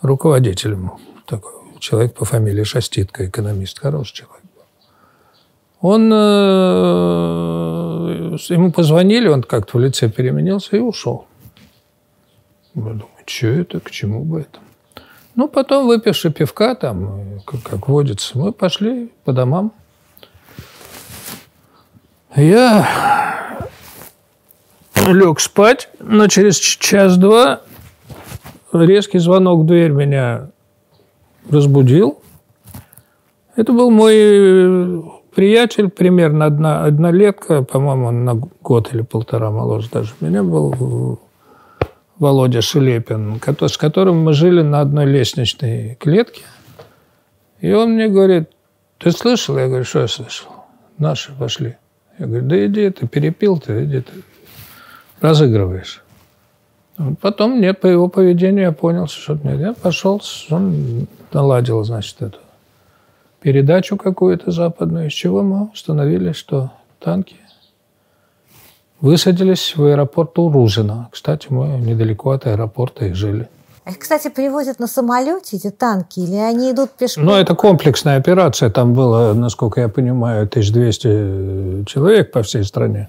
руководителем. 0.00 0.90
Такой 1.26 1.52
человек 1.78 2.14
по 2.14 2.24
фамилии 2.24 2.64
Шаститко, 2.64 3.28
экономист, 3.28 3.78
хороший 3.78 4.16
человек. 4.16 4.41
Он, 5.82 6.10
э, 6.12 6.16
ему 8.50 8.70
позвонили, 8.70 9.26
он 9.26 9.42
как-то 9.42 9.78
в 9.78 9.80
лице 9.80 10.08
переменился 10.08 10.76
и 10.76 10.78
ушел. 10.78 11.26
Я 12.74 12.82
думаю, 12.82 13.08
что 13.26 13.48
это, 13.48 13.80
к 13.80 13.90
чему 13.90 14.24
бы 14.24 14.42
это? 14.42 14.60
Ну, 15.34 15.48
потом, 15.48 15.88
выпивши 15.88 16.30
пивка, 16.30 16.76
там, 16.76 17.40
как, 17.44 17.62
как 17.64 17.88
водится, 17.88 18.38
мы 18.38 18.52
пошли 18.52 19.10
по 19.24 19.32
домам. 19.32 19.72
Я 22.36 23.58
лег 24.94 25.40
спать, 25.40 25.88
но 25.98 26.28
через 26.28 26.58
час-два 26.58 27.62
резкий 28.72 29.18
звонок 29.18 29.62
в 29.62 29.66
дверь 29.66 29.90
меня 29.90 30.50
разбудил. 31.50 32.20
Это 33.56 33.72
был 33.72 33.90
мой 33.90 35.21
приятель, 35.34 35.88
примерно 35.88 36.46
одна, 36.46 36.84
однолетка, 36.84 37.62
по-моему, 37.62 38.06
он 38.06 38.24
на 38.24 38.34
год 38.34 38.92
или 38.94 39.02
полтора 39.02 39.50
моложе 39.50 39.88
даже 39.90 40.12
меня 40.20 40.42
был 40.42 41.20
Володя 42.18 42.60
Шелепин, 42.60 43.40
с 43.60 43.76
которым 43.76 44.22
мы 44.22 44.32
жили 44.32 44.62
на 44.62 44.80
одной 44.80 45.06
лестничной 45.06 45.96
клетке. 45.96 46.42
И 47.60 47.72
он 47.72 47.94
мне 47.94 48.08
говорит, 48.08 48.50
ты 48.98 49.10
слышал? 49.10 49.58
Я 49.58 49.66
говорю, 49.66 49.84
что 49.84 50.00
я 50.00 50.08
слышал? 50.08 50.48
Наши 50.98 51.32
пошли. 51.32 51.76
Я 52.18 52.26
говорю, 52.26 52.46
да 52.46 52.66
иди, 52.66 52.90
ты 52.90 53.08
перепил, 53.08 53.58
ты 53.58 53.84
иди, 53.84 54.00
ты 54.02 54.12
разыгрываешь. 55.20 56.02
Потом 57.20 57.58
мне 57.58 57.74
по 57.74 57.86
его 57.86 58.08
поведению 58.08 58.64
я 58.66 58.72
понял, 58.72 59.08
что 59.08 59.34
нет. 59.42 59.58
Я 59.58 59.72
пошел, 59.72 60.22
он 60.50 61.08
наладил, 61.32 61.82
значит, 61.82 62.20
эту 62.22 62.38
передачу 63.42 63.96
какую-то 63.96 64.50
западную, 64.50 65.08
из 65.08 65.12
чего 65.12 65.42
мы 65.42 65.70
установили, 65.72 66.32
что 66.32 66.70
танки 67.00 67.36
высадились 69.00 69.76
в 69.76 69.84
аэропорт 69.84 70.38
Урузина. 70.38 71.08
Кстати, 71.10 71.48
мы 71.50 71.66
недалеко 71.78 72.30
от 72.30 72.46
аэропорта 72.46 73.06
их 73.06 73.16
жили. 73.16 73.48
Их, 73.84 73.98
кстати, 73.98 74.28
привозят 74.28 74.78
на 74.78 74.86
самолете, 74.86 75.56
эти 75.56 75.70
танки, 75.70 76.20
или 76.20 76.36
они 76.36 76.70
идут 76.70 76.92
пешком? 76.92 77.24
Ну, 77.24 77.34
это 77.34 77.56
комплексная 77.56 78.16
операция. 78.16 78.70
Там 78.70 78.92
было, 78.92 79.32
насколько 79.34 79.80
я 79.80 79.88
понимаю, 79.88 80.44
1200 80.44 81.84
человек 81.86 82.30
по 82.30 82.42
всей 82.42 82.62
стране. 82.62 83.08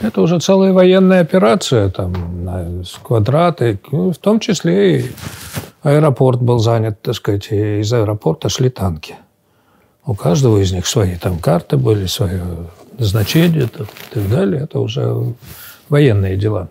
Это 0.00 0.20
уже 0.20 0.40
целая 0.40 0.72
военная 0.72 1.20
операция, 1.20 1.90
там, 1.90 2.82
с 2.84 2.98
квадраты, 3.02 3.78
в 3.92 4.16
том 4.16 4.40
числе 4.40 4.98
и 4.98 5.12
аэропорт 5.82 6.42
был 6.42 6.58
занят, 6.58 7.00
так 7.02 7.14
сказать, 7.14 7.52
и 7.52 7.80
из 7.80 7.92
аэропорта 7.92 8.48
шли 8.48 8.68
танки. 8.68 9.14
У 10.10 10.14
каждого 10.16 10.58
из 10.58 10.72
них 10.72 10.88
свои 10.88 11.14
там 11.14 11.38
карты 11.38 11.76
были, 11.76 12.06
свое 12.06 12.42
назначение 12.98 13.66
и 13.66 13.66
так 13.68 14.28
далее. 14.28 14.62
Это 14.62 14.80
уже 14.80 15.36
военные 15.88 16.36
дела. 16.36 16.68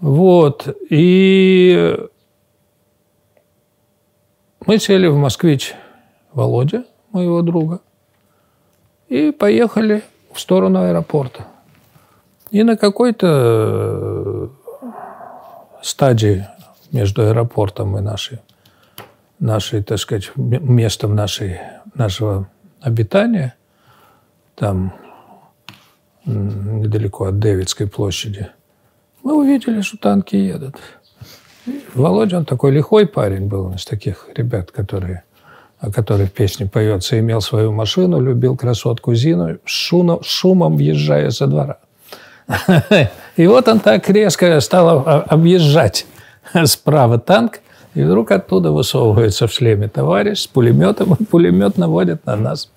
Вот. 0.00 0.66
И 0.88 1.98
мы 4.64 4.78
сели 4.78 5.06
в 5.06 5.16
«Москвич» 5.16 5.74
Володя, 6.32 6.84
моего 7.12 7.42
друга, 7.42 7.80
и 9.10 9.32
поехали 9.32 10.02
в 10.32 10.40
сторону 10.40 10.80
аэропорта. 10.80 11.46
И 12.50 12.62
на 12.62 12.78
какой-то 12.78 13.26
э, 13.28 14.48
стадии 15.82 16.46
между 16.90 17.20
аэропортом 17.20 17.98
и 17.98 18.00
нашей, 18.00 18.38
нашей 19.40 19.82
так 19.82 19.98
сказать, 19.98 20.30
местом 20.36 21.14
нашей, 21.14 21.58
нашего 21.94 22.48
обитания, 22.80 23.54
там 24.54 24.94
недалеко 26.24 27.24
от 27.24 27.38
Дэвидской 27.38 27.88
площади, 27.88 28.48
мы 29.22 29.34
увидели, 29.34 29.80
что 29.80 29.98
танки 29.98 30.36
едут. 30.36 30.76
Володя, 31.94 32.38
он 32.38 32.44
такой 32.44 32.70
лихой 32.70 33.06
парень 33.06 33.46
был, 33.46 33.72
из 33.74 33.84
таких 33.84 34.28
ребят, 34.34 34.70
которые, 34.70 35.24
о 35.78 35.90
которых 35.90 36.32
песни 36.32 36.64
поется, 36.64 37.18
имел 37.18 37.40
свою 37.40 37.72
машину, 37.72 38.20
любил 38.20 38.56
красотку 38.56 39.14
Зину, 39.14 39.58
шумом, 39.64 40.22
шумом 40.22 40.76
въезжая 40.76 41.30
со 41.30 41.46
двора. 41.46 41.78
И 43.36 43.46
вот 43.46 43.68
он 43.68 43.80
так 43.80 44.08
резко 44.08 44.58
стал 44.60 45.04
объезжать 45.06 46.06
справа 46.64 47.18
танк, 47.18 47.60
и 47.94 48.02
вдруг 48.02 48.30
оттуда 48.30 48.72
высовывается 48.72 49.46
в 49.46 49.52
шлеме 49.52 49.88
товарищ 49.88 50.40
с 50.40 50.46
пулеметом, 50.46 51.14
и 51.14 51.24
пулемет 51.24 51.76
наводит 51.76 52.26
на 52.26 52.36
нас, 52.36 52.70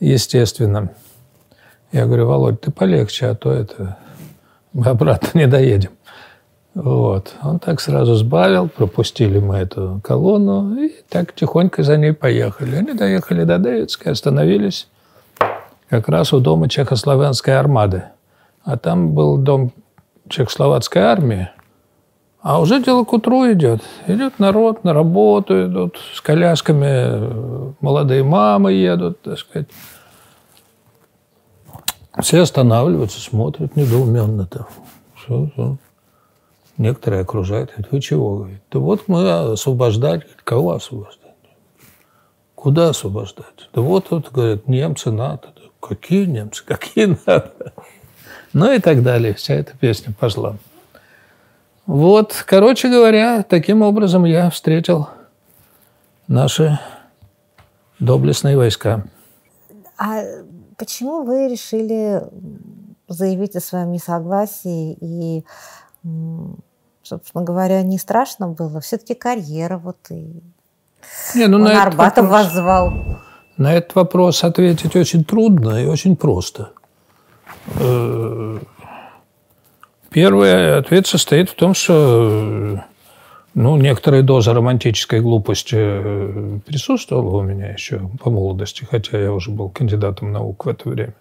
естественно. 0.00 0.90
Я 1.92 2.06
говорю, 2.06 2.26
Володь, 2.26 2.60
ты 2.60 2.70
полегче, 2.70 3.26
а 3.26 3.34
то 3.34 3.50
это 3.50 3.96
мы 4.72 4.86
обратно 4.86 5.38
не 5.38 5.46
доедем. 5.46 5.90
Вот. 6.74 7.34
Он 7.42 7.58
так 7.58 7.80
сразу 7.80 8.14
сбавил, 8.14 8.68
пропустили 8.68 9.38
мы 9.38 9.56
эту 9.56 10.00
колонну, 10.04 10.76
и 10.76 10.92
так 11.08 11.34
тихонько 11.34 11.82
за 11.82 11.96
ней 11.96 12.12
поехали. 12.12 12.76
Они 12.76 12.92
доехали 12.92 13.44
до 13.44 13.58
Дэвидской, 13.58 14.12
остановились 14.12 14.86
как 15.88 16.08
раз 16.08 16.32
у 16.32 16.40
дома 16.40 16.68
Чехословенской 16.68 17.58
армады. 17.58 18.04
А 18.62 18.76
там 18.76 19.12
был 19.12 19.38
дом 19.38 19.72
Чехословацкой 20.28 21.02
армии. 21.02 21.48
А 22.40 22.60
уже 22.60 22.82
дело 22.82 23.04
к 23.04 23.12
утру 23.12 23.50
идет. 23.52 23.82
Идет 24.06 24.38
народ 24.38 24.84
на 24.84 24.92
работу, 24.92 25.66
идут 25.66 25.98
с 26.14 26.20
колясками, 26.20 27.74
молодые 27.80 28.22
мамы 28.22 28.72
едут, 28.72 29.20
так 29.22 29.38
сказать. 29.38 29.68
Все 32.20 32.42
останавливаются, 32.42 33.20
смотрят 33.20 33.76
недоуменно-то. 33.76 34.66
Все, 35.16 35.50
все. 35.52 35.76
Некоторые 36.76 37.22
окружают. 37.22 37.70
Говорят, 37.70 37.92
вы 37.92 38.00
чего? 38.00 38.36
Говорит, 38.36 38.60
да 38.70 38.78
вот 38.78 39.08
мы 39.08 39.52
освобождать. 39.52 40.22
Кого 40.44 40.72
освобождать? 40.72 41.34
Куда 42.54 42.90
освобождать? 42.90 43.68
Да 43.72 43.80
вот 43.80 44.08
тут, 44.08 44.30
говорят, 44.32 44.68
немцы 44.68 45.10
НАТО. 45.10 45.48
Какие 45.80 46.24
немцы? 46.24 46.64
Какие 46.64 47.16
НАТО? 47.26 47.72
Ну 48.52 48.72
и 48.72 48.78
так 48.78 49.02
далее. 49.02 49.34
Вся 49.34 49.54
эта 49.54 49.76
песня 49.76 50.14
пошла. 50.18 50.56
Вот, 51.88 52.44
короче 52.46 52.90
говоря, 52.90 53.42
таким 53.42 53.80
образом 53.80 54.26
я 54.26 54.50
встретил 54.50 55.08
наши 56.26 56.78
доблестные 57.98 58.58
войска. 58.58 59.04
А 59.96 60.20
почему 60.76 61.24
вы 61.24 61.48
решили 61.48 62.22
заявить 63.08 63.56
о 63.56 63.60
своем 63.60 63.90
несогласии 63.90 64.98
и, 65.00 65.46
собственно 67.02 67.42
говоря, 67.42 67.82
не 67.82 67.96
страшно 67.96 68.48
было? 68.48 68.82
Все-таки 68.82 69.14
карьера 69.14 69.78
вот 69.78 69.96
и 70.10 70.42
не, 71.34 71.46
ну, 71.46 71.56
на 71.56 71.82
Арбатов 71.82 72.26
вопрос, 72.26 72.44
вас 72.44 72.52
звал. 72.52 72.92
На 73.56 73.72
этот 73.72 73.94
вопрос 73.94 74.44
ответить 74.44 74.94
очень 74.94 75.24
трудно 75.24 75.82
и 75.82 75.86
очень 75.86 76.16
просто. 76.16 76.68
Э, 80.08 80.14
первый 80.14 80.78
ответ 80.78 81.06
состоит 81.06 81.50
в 81.50 81.54
том, 81.54 81.74
что 81.74 82.82
ну, 83.54 83.76
некоторая 83.76 84.22
доза 84.22 84.54
романтической 84.54 85.20
глупости 85.20 85.76
э, 85.76 86.58
присутствовала 86.66 87.38
у 87.38 87.42
меня 87.42 87.70
еще 87.70 88.00
по 88.22 88.30
молодости, 88.30 88.86
хотя 88.88 89.18
я 89.18 89.32
уже 89.32 89.50
был 89.50 89.70
кандидатом 89.70 90.32
наук 90.32 90.64
в 90.64 90.68
это 90.68 90.88
время. 90.88 91.14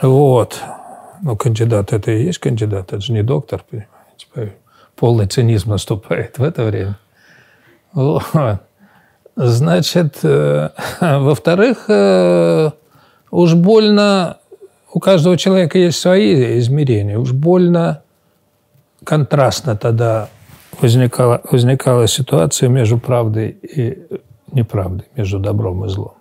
Вот. 0.00 0.60
Но 1.22 1.36
кандидат– 1.36 1.92
это 1.92 2.10
и 2.10 2.24
есть 2.24 2.38
кандидат, 2.38 2.92
это 2.92 3.00
же 3.00 3.12
не 3.12 3.22
доктор, 3.22 3.64
понимаете. 3.68 4.56
Полный 4.96 5.26
цинизм 5.26 5.70
наступает 5.70 6.38
в 6.38 6.42
это 6.42 6.64
время. 6.64 6.98
Вот. 7.92 8.24
Значит, 9.36 10.18
э, 10.22 10.70
во-вторых, 11.00 11.88
уж 13.30 13.54
больно 13.54 14.38
у 14.94 15.00
каждого 15.00 15.36
человека 15.36 15.76
есть 15.76 15.98
свои 15.98 16.58
измерения. 16.60 17.18
Уж 17.18 17.32
больно 17.32 18.02
контрастно 19.02 19.76
тогда 19.76 20.28
возникала, 20.80 21.42
возникала 21.50 22.06
ситуация 22.06 22.68
между 22.68 22.98
правдой 22.98 23.50
и 23.50 24.06
неправдой, 24.52 25.06
между 25.16 25.40
добром 25.40 25.84
и 25.84 25.88
злом. 25.88 26.14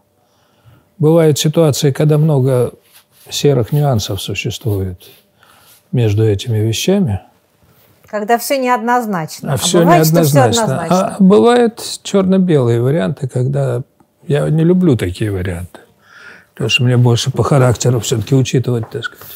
Бывают 0.98 1.38
ситуации, 1.38 1.92
когда 1.92 2.18
много 2.18 2.74
серых 3.30 3.72
нюансов 3.72 4.20
существует 4.20 5.04
между 5.92 6.26
этими 6.26 6.58
вещами. 6.58 7.22
Когда 8.08 8.40
все 8.40 8.58
неоднозначно. 8.58 9.52
А, 9.52 9.54
а 9.54 9.58
все 9.58 9.80
бывает, 9.82 10.06
неоднозначно. 10.06 10.54
Что 10.54 10.64
все 10.64 10.74
однозначно. 10.74 11.16
А 11.16 11.16
бывают 11.20 11.84
черно-белые 12.02 12.82
варианты, 12.82 13.28
когда 13.28 13.84
я 14.28 14.50
не 14.50 14.64
люблю 14.64 14.98
такие 14.98 15.32
варианты. 15.32 15.80
Потому 16.54 16.70
что 16.70 16.84
мне 16.84 16.98
больше 16.98 17.32
по 17.32 17.44
характеру 17.44 18.00
все-таки 18.00 18.36
учитывать, 18.36 18.90
так 18.90 19.04
сказать, 19.04 19.28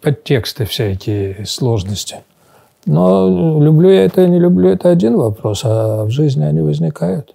подтексты 0.00 0.64
всякие 0.64 1.44
сложности. 1.46 2.22
Но 2.86 3.62
люблю 3.62 3.90
я 3.90 4.04
это, 4.04 4.26
не 4.26 4.38
люблю, 4.38 4.68
это 4.70 4.90
один 4.90 5.16
вопрос, 5.16 5.62
а 5.64 6.04
в 6.04 6.10
жизни 6.10 6.44
они 6.44 6.60
возникают. 6.60 7.34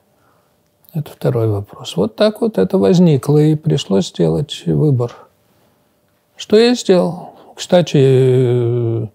Это 0.93 1.11
второй 1.11 1.47
вопрос. 1.47 1.95
Вот 1.95 2.15
так 2.15 2.41
вот 2.41 2.57
это 2.57 2.77
возникло, 2.77 3.37
и 3.37 3.55
пришлось 3.55 4.07
сделать 4.07 4.63
выбор. 4.65 5.13
Что 6.35 6.57
я 6.57 6.75
сделал? 6.75 7.33
Кстати, 7.55 7.97
э, 7.97 9.07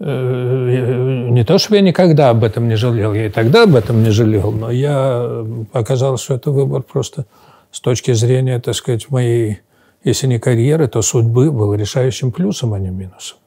э, 0.00 1.28
не 1.30 1.44
то, 1.44 1.58
что 1.58 1.76
я 1.76 1.80
никогда 1.80 2.30
об 2.30 2.44
этом 2.44 2.68
не 2.68 2.76
жалел, 2.76 3.14
я 3.14 3.26
и 3.26 3.30
тогда 3.30 3.62
об 3.62 3.74
этом 3.74 4.02
не 4.02 4.10
жалел, 4.10 4.52
но 4.52 4.70
я 4.70 5.44
оказалось, 5.72 6.20
что 6.20 6.34
это 6.34 6.50
выбор 6.50 6.82
просто 6.82 7.26
с 7.74 7.80
точки 7.80 8.12
зрения, 8.12 8.60
так 8.60 8.76
сказать, 8.76 9.10
моей, 9.10 9.62
если 10.04 10.28
не 10.28 10.38
карьеры, 10.38 10.86
то 10.86 11.02
судьбы 11.02 11.50
был 11.50 11.74
решающим 11.74 12.30
плюсом, 12.30 12.72
а 12.72 12.78
не 12.78 12.90
минусом. 12.90 13.38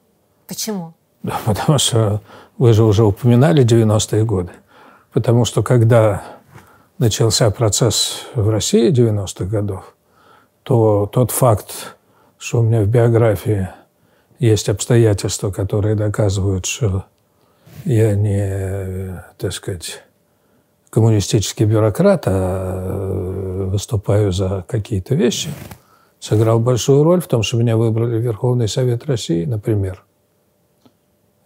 Почему? 0.46 0.92
Да, 1.22 1.40
потому 1.46 1.78
что 1.78 2.20
вы 2.58 2.74
же 2.74 2.84
уже 2.84 3.04
упоминали 3.04 3.64
90-е 3.64 4.24
годы. 4.24 4.50
Потому 5.14 5.46
что 5.46 5.62
когда 5.62 6.22
начался 6.98 7.50
процесс 7.50 8.26
в 8.34 8.50
России 8.50 8.92
90-х 8.92 9.46
годов, 9.46 9.94
то 10.62 11.06
тот 11.10 11.30
факт, 11.30 11.96
что 12.36 12.60
у 12.60 12.62
меня 12.62 12.82
в 12.82 12.86
биографии 12.86 13.70
есть 14.38 14.68
обстоятельства, 14.68 15.50
которые 15.50 15.94
доказывают, 15.94 16.66
что 16.66 17.06
я 17.86 18.14
не, 18.14 19.24
так 19.38 19.54
сказать, 19.54 20.02
коммунистический 20.90 21.64
бюрократ, 21.64 22.24
а 22.26 23.66
выступаю 23.66 24.32
за 24.32 24.64
какие-то 24.66 25.14
вещи, 25.14 25.50
сыграл 26.20 26.60
большую 26.60 27.02
роль 27.04 27.20
в 27.20 27.26
том, 27.26 27.42
что 27.42 27.56
меня 27.56 27.76
выбрали 27.76 28.18
в 28.18 28.22
Верховный 28.22 28.68
Совет 28.68 29.06
России, 29.06 29.44
например. 29.44 30.04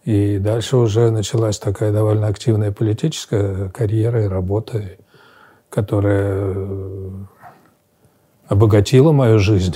И 0.03 0.37
дальше 0.37 0.77
уже 0.77 1.11
началась 1.11 1.59
такая 1.59 1.93
довольно 1.93 2.27
активная 2.27 2.71
политическая 2.71 3.69
карьера 3.69 4.25
и 4.25 4.27
работа, 4.27 4.83
которая 5.69 6.55
обогатила 8.47 9.11
мою 9.11 9.39
жизнь. 9.39 9.75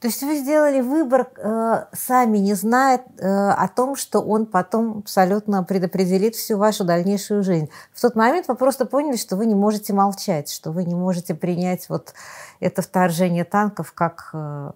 То 0.00 0.06
есть 0.06 0.22
вы 0.22 0.36
сделали 0.36 0.80
выбор, 0.80 1.26
э, 1.36 1.84
сами 1.92 2.38
не 2.38 2.54
зная 2.54 3.00
э, 3.18 3.26
о 3.26 3.66
том, 3.66 3.96
что 3.96 4.20
он 4.20 4.46
потом 4.46 4.98
абсолютно 4.98 5.64
предопределит 5.64 6.36
всю 6.36 6.56
вашу 6.56 6.84
дальнейшую 6.84 7.42
жизнь. 7.42 7.68
В 7.92 8.00
тот 8.00 8.14
момент 8.14 8.46
вы 8.46 8.54
просто 8.54 8.86
поняли, 8.86 9.16
что 9.16 9.34
вы 9.34 9.46
не 9.46 9.56
можете 9.56 9.92
молчать, 9.92 10.52
что 10.52 10.70
вы 10.70 10.84
не 10.84 10.94
можете 10.94 11.34
принять 11.34 11.88
вот 11.88 12.14
это 12.60 12.80
вторжение 12.80 13.42
танков 13.42 13.92
как, 13.92 14.30
э, 14.34 14.70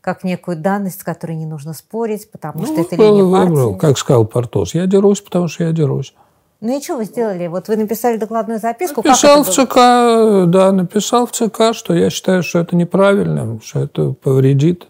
как 0.00 0.22
некую 0.22 0.56
данность, 0.56 1.00
с 1.00 1.04
которой 1.04 1.34
не 1.34 1.46
нужно 1.46 1.72
спорить, 1.72 2.30
потому 2.30 2.60
ну, 2.60 2.66
что 2.66 2.80
это 2.80 2.94
линия 2.94 3.32
партии. 3.32 3.78
Как 3.78 3.98
сказал 3.98 4.26
Портос, 4.26 4.74
я 4.74 4.86
дерусь, 4.86 5.20
потому 5.20 5.48
что 5.48 5.64
я 5.64 5.72
дерусь. 5.72 6.14
Ну 6.60 6.76
и 6.76 6.82
что 6.82 6.96
вы 6.96 7.04
сделали? 7.04 7.46
Вот 7.46 7.68
вы 7.68 7.76
написали 7.76 8.16
докладную 8.16 8.58
записку. 8.58 9.02
Написал 9.04 9.44
в 9.44 9.48
ЦК, 9.48 10.50
да, 10.50 10.72
написал 10.72 11.26
в 11.26 11.32
ЦК, 11.32 11.72
что 11.72 11.94
я 11.94 12.10
считаю, 12.10 12.42
что 12.42 12.58
это 12.58 12.74
неправильно, 12.74 13.60
что 13.64 13.80
это 13.80 14.12
повредит. 14.12 14.88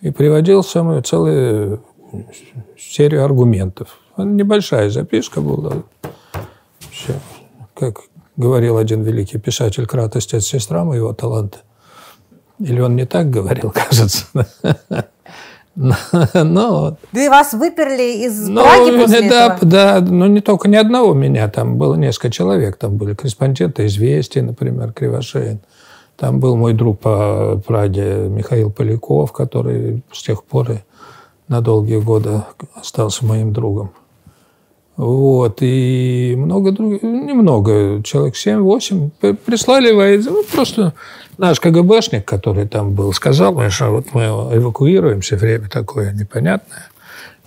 И 0.00 0.10
приводил 0.10 0.62
самую 0.62 1.02
целую 1.02 1.82
серию 2.78 3.24
аргументов. 3.24 3.98
Небольшая 4.16 4.90
записка 4.90 5.40
была. 5.40 5.82
Все. 6.90 7.14
Как 7.74 8.00
говорил 8.36 8.76
один 8.76 9.02
великий 9.02 9.38
писатель, 9.38 9.86
кратость– 9.86 10.32
это 10.34 10.42
сестра 10.42 10.84
моего 10.84 11.12
таланта. 11.14 11.58
Или 12.58 12.80
он 12.80 12.96
не 12.96 13.06
так 13.06 13.30
говорил, 13.30 13.72
кажется. 13.88 14.26
Ну, 16.34 16.96
да 17.12 17.24
и 17.24 17.28
вас 17.28 17.52
выперли 17.52 18.24
из 18.26 18.48
ну, 18.48 18.62
Праги 18.62 19.00
после 19.00 19.28
да, 19.28 19.56
этого? 19.56 19.70
Да, 19.70 20.00
но 20.00 20.26
не 20.26 20.40
только 20.40 20.68
ни 20.68 20.76
одного 20.76 21.14
меня, 21.14 21.48
там 21.48 21.76
было 21.76 21.94
несколько 21.94 22.30
человек, 22.30 22.76
там 22.76 22.96
были 22.96 23.14
корреспонденты 23.14 23.86
«Известий», 23.86 24.40
например, 24.40 24.92
Кривошеин. 24.92 25.60
Там 26.16 26.40
был 26.40 26.56
мой 26.56 26.74
друг 26.74 26.98
по 26.98 27.62
Праге 27.64 28.28
Михаил 28.28 28.72
Поляков, 28.72 29.32
который 29.32 30.02
с 30.12 30.22
тех 30.22 30.42
пор 30.42 30.72
и 30.72 30.76
на 31.46 31.60
долгие 31.60 32.00
годы 32.00 32.42
остался 32.74 33.24
моим 33.24 33.52
другом. 33.52 33.92
Вот, 34.96 35.58
и 35.60 36.34
много 36.36 36.72
других, 36.72 37.04
немного, 37.04 38.02
человек 38.02 38.34
7-8 38.34 39.36
прислали 39.46 39.92
военные, 39.92 40.28
ну, 40.28 40.42
просто 40.52 40.92
наш 41.38 41.60
КГБшник, 41.60 42.24
который 42.24 42.68
там 42.68 42.92
был, 42.92 43.12
сказал 43.12 43.54
мне, 43.54 43.70
что 43.70 43.90
вот 43.90 44.12
мы 44.12 44.24
эвакуируемся, 44.24 45.36
время 45.36 45.68
такое 45.68 46.12
непонятное. 46.12 46.86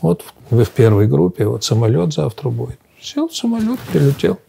Вот 0.01 0.23
вы 0.49 0.63
в 0.63 0.69
первой 0.71 1.07
группе, 1.07 1.45
вот 1.45 1.63
самолет 1.63 2.13
завтра 2.13 2.49
будет. 2.49 2.79
Сел 2.99 3.27
в 3.27 3.35
самолет, 3.35 3.79
прилетел. 3.91 4.39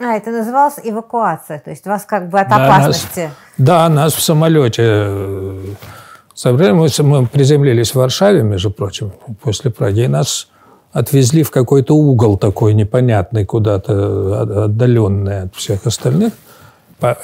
А, 0.00 0.16
это 0.16 0.30
называлось 0.30 0.74
эвакуация, 0.82 1.60
то 1.60 1.70
есть 1.70 1.86
вас 1.86 2.04
как 2.04 2.28
бы 2.28 2.40
от 2.40 2.48
да, 2.48 2.64
опасности. 2.64 3.20
Нас, 3.20 3.32
да, 3.58 3.88
нас 3.88 4.14
в 4.14 4.22
самолете... 4.22 4.82
Э, 4.86 5.60
мы, 6.44 6.88
мы 6.98 7.26
приземлились 7.26 7.92
в 7.92 7.96
Варшаве, 7.96 8.42
между 8.42 8.70
прочим, 8.70 9.12
после 9.42 9.70
Праги, 9.70 10.00
и 10.00 10.08
нас 10.08 10.48
отвезли 10.92 11.44
в 11.44 11.50
какой-то 11.50 11.94
угол 11.94 12.38
такой 12.38 12.74
непонятный, 12.74 13.44
куда-то 13.44 14.64
отдаленный 14.64 15.42
от 15.42 15.54
всех 15.54 15.86
остальных. 15.86 16.32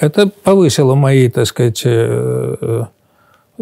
Это 0.00 0.28
повысило 0.28 0.94
мои, 0.94 1.28
так 1.28 1.46
сказать, 1.46 1.82
э, 1.84 2.56
э, 2.60 2.84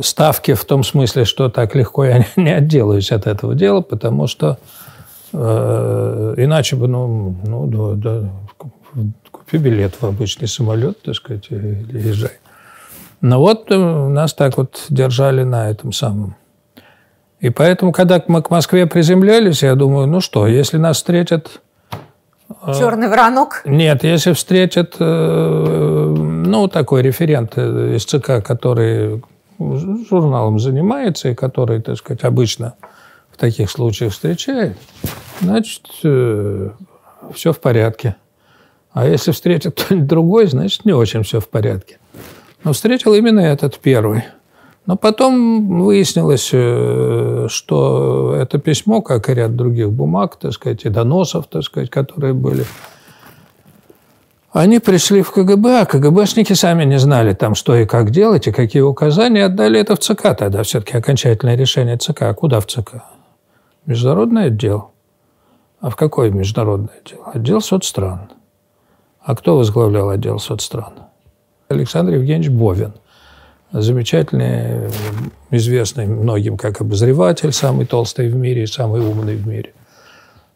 ставки 0.00 0.54
в 0.54 0.64
том 0.64 0.84
смысле, 0.84 1.24
что 1.24 1.48
так 1.48 1.74
легко 1.74 2.04
я 2.04 2.26
не 2.36 2.52
отделаюсь 2.52 3.12
от 3.12 3.26
этого 3.26 3.54
дела, 3.54 3.80
потому 3.80 4.26
что 4.26 4.58
э, 5.32 6.34
иначе 6.36 6.76
бы, 6.76 6.88
ну, 6.88 7.36
ну 7.44 7.66
да, 7.66 8.22
да, 8.22 8.30
купи 9.30 9.58
билет 9.58 9.94
в 10.00 10.04
обычный 10.04 10.48
самолет, 10.48 11.02
так 11.02 11.14
сказать, 11.14 11.46
и 11.50 11.54
езжай. 11.54 12.32
Но 13.20 13.40
вот 13.40 13.68
нас 13.68 14.32
так 14.32 14.56
вот 14.56 14.86
держали 14.88 15.42
на 15.42 15.70
этом 15.70 15.92
самом. 15.92 16.36
И 17.40 17.50
поэтому, 17.50 17.92
когда 17.92 18.22
мы 18.28 18.42
к 18.42 18.50
Москве 18.50 18.86
приземлялись, 18.86 19.62
я 19.62 19.74
думаю, 19.74 20.06
ну 20.06 20.20
что, 20.20 20.46
если 20.46 20.76
нас 20.76 20.96
встретят 20.96 21.60
Э, 21.60 21.67
Черный 22.78 23.08
воронок? 23.08 23.62
Нет, 23.64 24.04
если 24.04 24.32
встретят, 24.32 24.96
э, 24.98 26.14
ну, 26.16 26.68
такой 26.68 27.02
референт 27.02 27.56
из 27.56 28.04
ЦК, 28.04 28.44
который 28.44 29.22
журналом 29.58 30.58
занимается 30.58 31.30
и 31.30 31.34
который, 31.34 31.80
так 31.80 31.96
сказать, 31.96 32.24
обычно 32.24 32.74
в 33.30 33.36
таких 33.36 33.70
случаях 33.70 34.12
встречает, 34.12 34.76
значит, 35.40 35.82
э, 36.04 36.70
все 37.34 37.52
в 37.52 37.60
порядке. 37.60 38.16
А 38.92 39.06
если 39.06 39.32
встретит 39.32 39.80
кто-нибудь 39.80 40.08
другой, 40.08 40.46
значит, 40.46 40.84
не 40.84 40.92
очень 40.92 41.22
все 41.22 41.40
в 41.40 41.48
порядке. 41.48 41.98
Но 42.64 42.72
встретил 42.72 43.14
именно 43.14 43.40
этот 43.40 43.78
первый– 43.78 44.24
но 44.88 44.96
потом 44.96 45.82
выяснилось, 45.82 46.48
э, 46.50 47.46
что 47.50 48.34
это 48.34 48.56
письмо, 48.58 49.02
как 49.02 49.28
и 49.28 49.34
ряд 49.34 49.54
других 49.54 49.90
бумаг, 49.90 50.36
так 50.36 50.52
сказать, 50.52 50.86
и 50.86 50.88
доносов, 50.88 51.46
так 51.46 51.62
сказать, 51.62 51.90
которые 51.90 52.32
были, 52.32 52.64
они 54.50 54.78
пришли 54.78 55.20
в 55.20 55.30
КГБ, 55.30 55.82
а 55.82 55.84
КГБшники 55.84 56.54
сами 56.54 56.84
не 56.84 56.98
знали 56.98 57.34
там, 57.34 57.54
что 57.54 57.76
и 57.76 57.84
как 57.84 58.10
делать, 58.10 58.46
и 58.46 58.50
какие 58.50 58.80
указания. 58.80 59.44
Отдали 59.44 59.78
это 59.78 59.94
в 59.94 59.98
ЦК 59.98 60.34
тогда, 60.34 60.62
все-таки 60.62 60.96
окончательное 60.96 61.54
решение 61.54 61.98
ЦК. 61.98 62.22
А 62.22 62.32
куда 62.32 62.58
в 62.60 62.66
ЦК? 62.66 63.02
Международный 63.84 64.46
отдел. 64.46 64.92
А 65.80 65.90
в 65.90 65.96
какой 65.96 66.30
международный 66.30 66.94
отдел? 67.04 67.24
Отдел 67.34 67.60
соцстран. 67.60 68.30
А 69.20 69.36
кто 69.36 69.58
возглавлял 69.58 70.08
отдел 70.08 70.38
соцстран? 70.38 70.94
Александр 71.68 72.14
Евгеньевич 72.14 72.48
Бовин– 72.48 72.94
замечательный, 73.72 74.90
известный 75.50 76.06
многим 76.06 76.56
как 76.56 76.80
обозреватель, 76.80 77.52
самый 77.52 77.86
толстый 77.86 78.28
в 78.28 78.36
мире, 78.36 78.66
самый 78.66 79.00
умный 79.00 79.36
в 79.36 79.46
мире. 79.46 79.72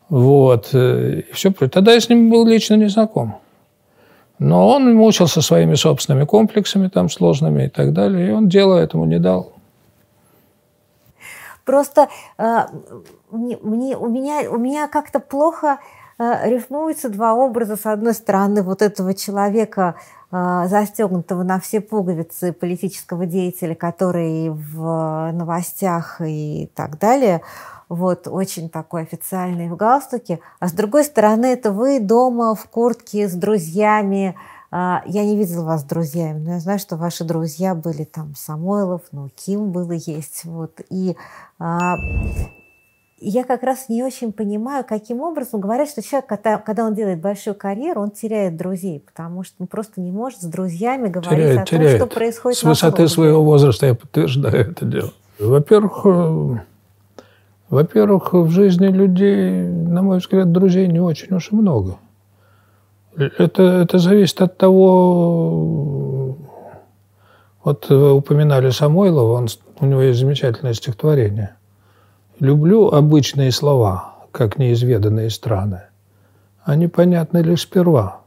Вот. 0.08 0.70
Э, 0.72 1.20
и 1.20 1.32
все. 1.32 1.50
Тогда 1.52 1.92
я 1.92 2.00
с 2.00 2.08
ним 2.08 2.30
был 2.30 2.46
лично 2.46 2.74
не 2.74 2.88
знаком. 2.88 3.36
Но 4.38 4.68
он 4.68 4.94
мучился 4.94 5.40
своими 5.40 5.74
собственными 5.74 6.24
комплексами 6.24 6.88
там 6.88 7.08
сложными 7.08 7.66
и 7.66 7.68
так 7.68 7.92
далее, 7.92 8.28
и 8.28 8.30
он 8.32 8.48
дела 8.48 8.78
этому 8.78 9.04
не 9.04 9.18
дал. 9.18 9.52
Просто 11.64 12.08
э, 12.38 12.66
мне, 13.30 13.56
у 13.56 14.08
меня, 14.08 14.50
у 14.50 14.58
меня 14.58 14.88
как-то 14.88 15.20
плохо 15.20 15.78
э, 16.18 16.50
рифмуются 16.50 17.08
два 17.08 17.34
образа. 17.34 17.76
С 17.76 17.86
одной 17.86 18.14
стороны, 18.14 18.62
вот 18.62 18.82
этого 18.82 19.14
человека, 19.14 19.94
застегнутого 20.32 21.42
на 21.42 21.60
все 21.60 21.82
пуговицы 21.82 22.52
политического 22.52 23.26
деятеля, 23.26 23.74
который 23.74 24.48
в 24.48 25.30
новостях 25.32 26.22
и 26.24 26.70
так 26.74 26.98
далее, 26.98 27.42
вот, 27.92 28.26
очень 28.26 28.70
такой 28.70 29.02
официальный 29.02 29.68
в 29.68 29.76
галстуке. 29.76 30.40
А 30.60 30.68
с 30.68 30.72
другой 30.72 31.04
стороны, 31.04 31.44
это 31.44 31.70
вы 31.72 32.00
дома 32.00 32.54
в 32.54 32.64
куртке 32.64 33.28
с 33.28 33.34
друзьями. 33.34 34.34
А, 34.70 35.02
я 35.04 35.26
не 35.26 35.36
видела 35.36 35.64
вас 35.64 35.82
с 35.82 35.84
друзьями, 35.84 36.38
но 36.38 36.52
я 36.54 36.60
знаю, 36.60 36.78
что 36.78 36.96
ваши 36.96 37.22
друзья 37.24 37.74
были 37.74 38.04
там 38.04 38.34
Самойлов, 38.34 39.02
ну, 39.12 39.28
Ким 39.36 39.72
было 39.72 39.92
есть. 39.92 40.46
Вот. 40.46 40.80
И 40.88 41.14
а, 41.58 41.98
я 43.22 43.44
как 43.44 43.62
раз 43.62 43.88
не 43.88 44.02
очень 44.02 44.32
понимаю, 44.32 44.84
каким 44.84 45.20
образом 45.20 45.60
говорят, 45.60 45.88
что 45.88 46.02
человек, 46.02 46.28
когда, 46.28 46.58
когда 46.58 46.84
он 46.84 46.94
делает 46.94 47.20
большую 47.20 47.54
карьеру, 47.54 48.02
он 48.02 48.10
теряет 48.10 48.56
друзей, 48.56 49.00
потому 49.00 49.44
что 49.44 49.56
он 49.60 49.66
просто 49.66 50.00
не 50.00 50.10
может 50.10 50.40
с 50.40 50.44
друзьями 50.44 51.08
говорить 51.08 51.30
теряет, 51.30 51.60
о 51.60 51.64
теряет. 51.64 51.98
том, 51.98 52.08
что 52.08 52.16
происходит 52.16 52.58
С 52.58 52.62
высоты 52.62 53.08
своего 53.08 53.44
возраста 53.44 53.86
я 53.86 53.94
подтверждаю 53.94 54.72
это 54.72 54.84
дело. 54.84 55.12
Во-первых, 55.38 56.00
э, 56.04 56.58
во-первых, 57.70 58.32
в 58.32 58.50
жизни 58.50 58.88
людей, 58.88 59.62
на 59.62 60.02
мой 60.02 60.18
взгляд, 60.18 60.50
друзей 60.52 60.88
не 60.88 61.00
очень 61.00 61.34
уж 61.34 61.52
и 61.52 61.54
много. 61.54 61.96
Это, 63.16 63.62
это 63.62 63.98
зависит 63.98 64.40
от 64.40 64.56
того, 64.56 66.36
вот 67.62 67.88
вы 67.88 68.12
упоминали 68.14 68.70
Самойлова, 68.70 69.34
он, 69.34 69.48
у 69.80 69.86
него 69.86 70.00
есть 70.00 70.18
замечательное 70.18 70.74
стихотворение– 70.74 71.56
Люблю 72.42 72.88
обычные 72.88 73.52
слова, 73.52 74.14
как 74.32 74.58
неизведанные 74.58 75.30
страны. 75.30 75.82
Они 76.64 76.88
понятны 76.88 77.38
лишь 77.38 77.62
сперва, 77.62 78.22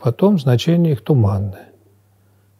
потом 0.00 0.38
значение 0.38 0.92
их 0.92 1.02
туманное. 1.02 1.70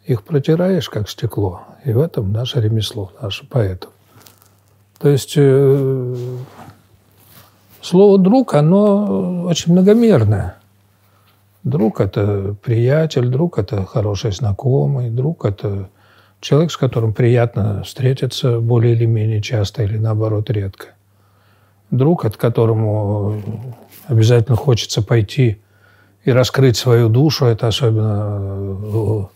Их 0.07 0.25
протираешь, 0.25 0.91
как 0.91 1.09
стекло, 1.09 1.61
и 1.85 1.93
в 1.93 2.01
этом 2.01 2.33
наше 2.33 2.61
ремесло, 2.61 3.13
наши 3.23 3.47
поэтов. 3.47 3.93
То 4.99 5.09
есть 5.09 5.35
э, 5.37 6.17
слово 7.81 8.19
«друг», 8.19 8.55
оно 8.55 9.45
очень 9.45 9.75
многомерное. 9.75 10.57
Друг– 11.63 12.01
это 12.01 12.57
приятель, 12.61 13.29
друг– 13.29 13.57
это 13.61 13.85
хороший 13.85 14.33
знакомый, 14.33 15.11
друг– 15.11 15.45
это 15.47 15.91
человек, 16.43 16.73
с 16.73 16.77
которым 16.77 17.15
приятно 17.15 17.85
встретиться 17.85 18.59
более 18.59 18.95
или 18.95 19.07
менее 19.07 19.41
часто 19.41 19.85
или, 19.85 19.97
наоборот, 19.97 20.51
редко. 20.51 20.89
Друг, 21.91 22.25
от 22.25 22.37
которому 22.37 23.41
обязательно 24.07 24.57
хочется 24.57 25.03
пойти 25.03 25.63
и 26.25 26.33
раскрыть 26.33 26.77
свою 26.77 27.09
душу, 27.09 27.47
это 27.47 27.69
особенно 27.69 28.71
у, 28.73 29.31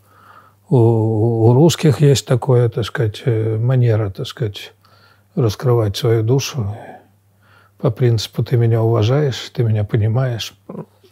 у, 0.69 0.77
у 1.49 1.55
русских 1.55 2.01
есть 2.01 2.27
такое, 2.27 2.69
так 2.69 2.85
сказать, 2.85 3.23
манера, 3.25 4.11
так 4.11 4.27
сказать, 4.27 4.73
раскрывать 5.37 5.97
свою 5.97 6.23
душу 6.23 6.77
по 7.79 7.91
принципу 7.91 8.43
«ты 8.43 8.57
меня 8.57 8.83
уважаешь, 8.83 9.51
ты 9.53 9.63
меня 9.63 9.85
понимаешь». 9.85 10.55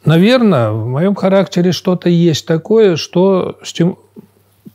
Наверное, 0.04 0.70
в 0.70 0.86
моем 0.86 1.14
характере 1.14 1.72
что-то 1.72 2.08
есть 2.08 2.46
такое, 2.46 2.96
что 2.96 3.58
стим... 3.62 3.96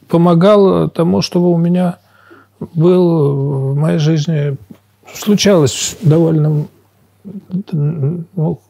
помогало 0.10 0.90
тому, 0.90 1.22
чтобы 1.22 1.52
у 1.52 1.58
меня 1.58 1.98
был 2.60 3.74
в 3.74 3.76
моей 3.76 4.00
жизни 4.00 4.58
случалось 5.14 5.96
довольно 6.02 6.68
ну, 7.72 8.62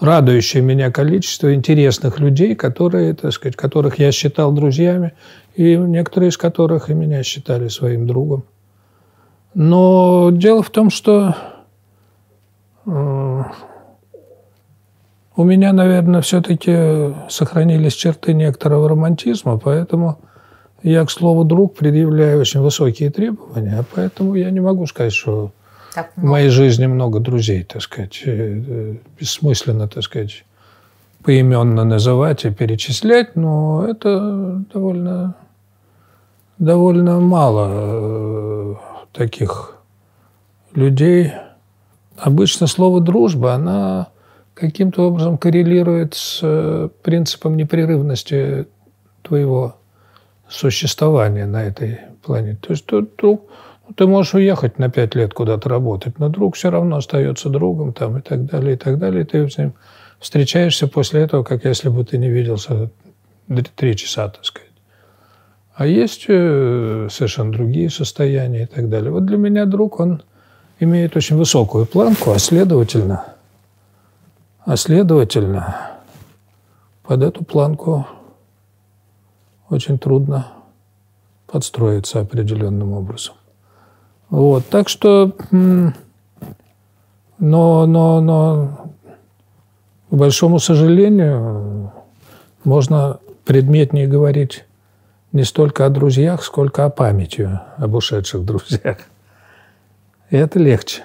радующее 0.00 0.62
меня 0.62 0.90
количество 0.90 1.54
интересных 1.54 2.20
людей, 2.20 2.54
которые, 2.54 3.14
так 3.14 3.32
сказать, 3.32 3.56
которых 3.56 3.98
я 3.98 4.12
считал 4.12 4.52
друзьями, 4.52 5.12
и 5.54 5.76
некоторые 5.76 6.30
из 6.30 6.36
которых 6.36 6.88
и 6.88 6.94
меня 6.94 7.22
считали 7.22 7.68
своим 7.68 8.06
другом. 8.06 8.44
Но 9.54 10.30
дело 10.32 10.62
в 10.62 10.70
том, 10.70 10.90
что 10.90 11.34
э, 12.86 13.42
у 15.36 15.44
меня, 15.44 15.72
наверное, 15.72 16.20
все-таки 16.20 17.14
сохранились 17.28 17.94
черты 17.94 18.34
некоторого 18.34 18.88
романтизма, 18.88 19.58
поэтому 19.58 20.18
я, 20.82 21.04
к 21.04 21.10
слову, 21.10 21.44
друг, 21.44 21.74
предъявляю 21.74 22.40
очень 22.40 22.60
высокие 22.60 23.10
требования, 23.10 23.84
поэтому 23.94 24.34
я 24.34 24.50
не 24.50 24.60
могу 24.60 24.86
сказать, 24.86 25.12
что 25.12 25.52
в 26.16 26.22
моей 26.22 26.50
жизни 26.50 26.86
много 26.86 27.20
друзей, 27.20 27.64
так 27.64 27.82
сказать. 27.82 28.22
Э, 28.24 28.62
э, 28.66 28.94
бессмысленно, 29.18 29.88
так 29.88 30.04
сказать, 30.04 30.44
поименно 31.24 31.84
называть 31.84 32.44
и 32.44 32.50
перечислять, 32.50 33.34
но 33.34 33.86
это 33.88 34.62
довольно, 34.72 35.34
довольно 36.58 37.18
мало 37.18 37.68
э, 37.70 38.74
таких 39.12 39.76
людей. 40.74 41.32
Обычно 42.16 42.66
слово 42.66 43.00
«дружба», 43.00 43.54
она 43.54 44.08
каким-то 44.54 45.08
образом 45.08 45.38
коррелирует 45.38 46.14
с 46.14 46.90
принципом 47.02 47.56
непрерывности 47.56 48.66
твоего 49.22 49.77
существования 50.48 51.46
на 51.46 51.64
этой 51.64 52.00
планете. 52.22 52.58
То 52.60 52.72
есть 52.72 52.86
друг, 52.86 53.42
ну, 53.86 53.94
ты 53.94 54.06
можешь 54.06 54.34
уехать 54.34 54.78
на 54.78 54.88
пять 54.88 55.14
лет 55.14 55.34
куда-то 55.34 55.68
работать, 55.68 56.18
но 56.18 56.28
друг 56.28 56.56
все 56.56 56.70
равно 56.70 56.96
остается 56.96 57.48
другом 57.48 57.92
там, 57.92 58.18
и 58.18 58.20
так 58.20 58.46
далее, 58.46 58.74
и 58.74 58.76
так 58.76 58.98
далее. 58.98 59.22
И 59.22 59.24
ты 59.24 59.48
с 59.48 59.58
ним 59.58 59.74
встречаешься 60.18 60.88
после 60.88 61.22
этого, 61.22 61.42
как 61.42 61.64
если 61.64 61.88
бы 61.88 62.04
ты 62.04 62.18
не 62.18 62.28
виделся 62.28 62.90
три 63.76 63.96
часа, 63.96 64.28
так 64.28 64.44
сказать. 64.44 64.68
А 65.74 65.86
есть 65.86 66.24
э, 66.28 67.08
совершенно 67.10 67.52
другие 67.52 67.88
состояния 67.88 68.64
и 68.64 68.66
так 68.66 68.88
далее. 68.88 69.12
Вот 69.12 69.26
для 69.26 69.36
меня 69.36 69.64
друг, 69.64 70.00
он 70.00 70.22
имеет 70.80 71.16
очень 71.16 71.36
высокую 71.36 71.86
планку, 71.86 72.32
а 72.32 72.38
следовательно– 72.38 73.24
а 74.68 74.76
следовательно, 74.76 75.92
под 77.02 77.22
эту 77.22 77.42
планку 77.42 78.06
очень 79.70 79.98
трудно 79.98 80.48
подстроиться 81.46 82.20
определенным 82.20 82.92
образом. 82.92 83.34
Вот, 84.30 84.66
так 84.66 84.88
что, 84.88 85.32
но, 85.50 85.92
но, 87.38 88.20
но, 88.20 88.92
к 90.10 90.14
большому 90.14 90.58
сожалению, 90.58 91.92
можно 92.64 93.20
предметнее 93.44 94.06
говорить 94.06 94.64
не 95.32 95.44
столько 95.44 95.86
о 95.86 95.90
друзьях, 95.90 96.42
сколько 96.42 96.84
о 96.84 96.90
памяти 96.90 97.60
об 97.76 97.94
ушедших 97.94 98.44
друзьях. 98.44 98.98
И 100.30 100.36
это 100.36 100.58
легче. 100.58 101.02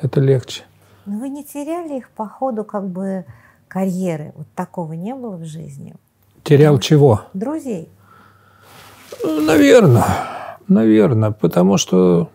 Это 0.00 0.20
легче. 0.20 0.64
Но 1.06 1.18
вы 1.18 1.28
не 1.30 1.44
теряли 1.44 1.98
их 1.98 2.10
по 2.10 2.26
ходу 2.26 2.64
как 2.64 2.88
бы 2.88 3.24
карьеры? 3.68 4.32
Вот 4.36 4.46
такого 4.54 4.92
не 4.92 5.14
было 5.14 5.36
в 5.36 5.44
жизни? 5.44 5.94
Терял 6.44 6.78
чего? 6.78 7.22
Друзей. 7.32 7.88
Наверное. 9.24 10.04
Наверное. 10.68 11.30
Потому 11.30 11.78
что 11.78 12.28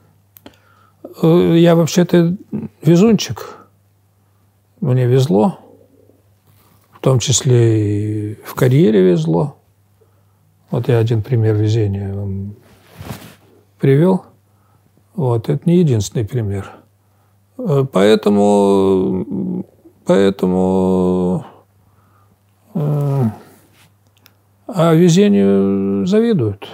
э, 1.22 1.56
я 1.58 1.76
вообще-то 1.76 2.36
везунчик. 2.82 3.58
Мне 4.82 5.06
везло. 5.06 5.60
В 6.92 7.00
том 7.02 7.20
числе 7.20 8.32
и 8.32 8.36
в 8.44 8.56
карьере 8.56 9.02
везло. 9.02 9.58
Вот 10.72 10.88
я 10.88 10.98
один 10.98 11.22
пример 11.22 11.56
везения 11.56 12.14
вам 12.14 12.56
привел. 13.80 14.26
Вот, 15.16 15.50
это 15.50 15.70
не 15.70 15.78
единственный 15.78 16.26
пример. 16.26 16.72
Э, 17.60 17.86
поэтому, 17.92 19.66
поэтому 20.04 21.46
э, 22.74 23.24
а 24.74 24.94
везению 24.94 26.06
завидуют. 26.06 26.68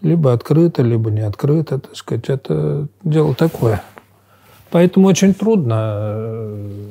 Либо 0.00 0.32
открыто, 0.32 0.82
либо 0.82 1.10
не 1.10 1.20
открыто, 1.20 1.78
так 1.78 1.94
сказать. 1.94 2.30
Это 2.30 2.88
дело 3.04 3.34
такое. 3.34 3.82
Поэтому 4.70 5.08
очень 5.08 5.34
трудно, 5.34 5.74
э, 5.74 6.90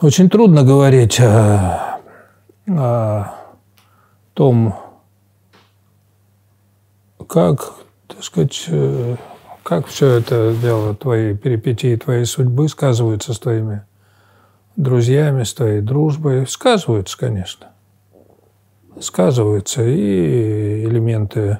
очень 0.00 0.28
трудно 0.28 0.64
говорить 0.64 1.20
о, 1.20 2.00
о 2.66 3.34
том, 4.32 4.74
как, 7.28 7.74
так 8.08 8.24
сказать, 8.24 8.68
как 9.62 9.86
все 9.86 10.08
это 10.08 10.54
дело, 10.60 10.94
твои 10.96 11.34
перипетии 11.36 11.96
твоей 11.96 12.24
судьбы 12.24 12.68
сказываются 12.68 13.32
с 13.32 13.38
твоими 13.38 13.82
друзьями, 14.76 15.44
с 15.44 15.54
твоей 15.54 15.80
дружбой? 15.80 16.46
Сказываются, 16.46 17.18
конечно. 17.18 17.68
Сказываются 19.00 19.82
и 19.82 20.84
элементы 20.84 21.58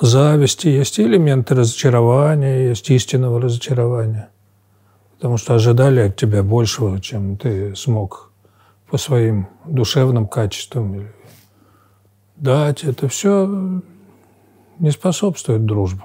зависти, 0.00 0.68
есть 0.68 0.98
и 0.98 1.02
элементы 1.02 1.54
разочарования, 1.54 2.68
есть 2.68 2.88
истинного 2.90 3.40
разочарования. 3.40 4.30
Потому 5.16 5.36
что 5.36 5.54
ожидали 5.54 6.00
от 6.00 6.16
тебя 6.16 6.42
большего, 6.42 7.00
чем 7.00 7.36
ты 7.36 7.74
смог 7.76 8.30
по 8.90 8.96
своим 8.96 9.48
душевным 9.66 10.26
качествам 10.26 11.08
дать. 12.36 12.84
Это 12.84 13.08
все 13.08 13.82
не 14.78 14.90
способствует 14.90 15.66
дружбе. 15.66 16.02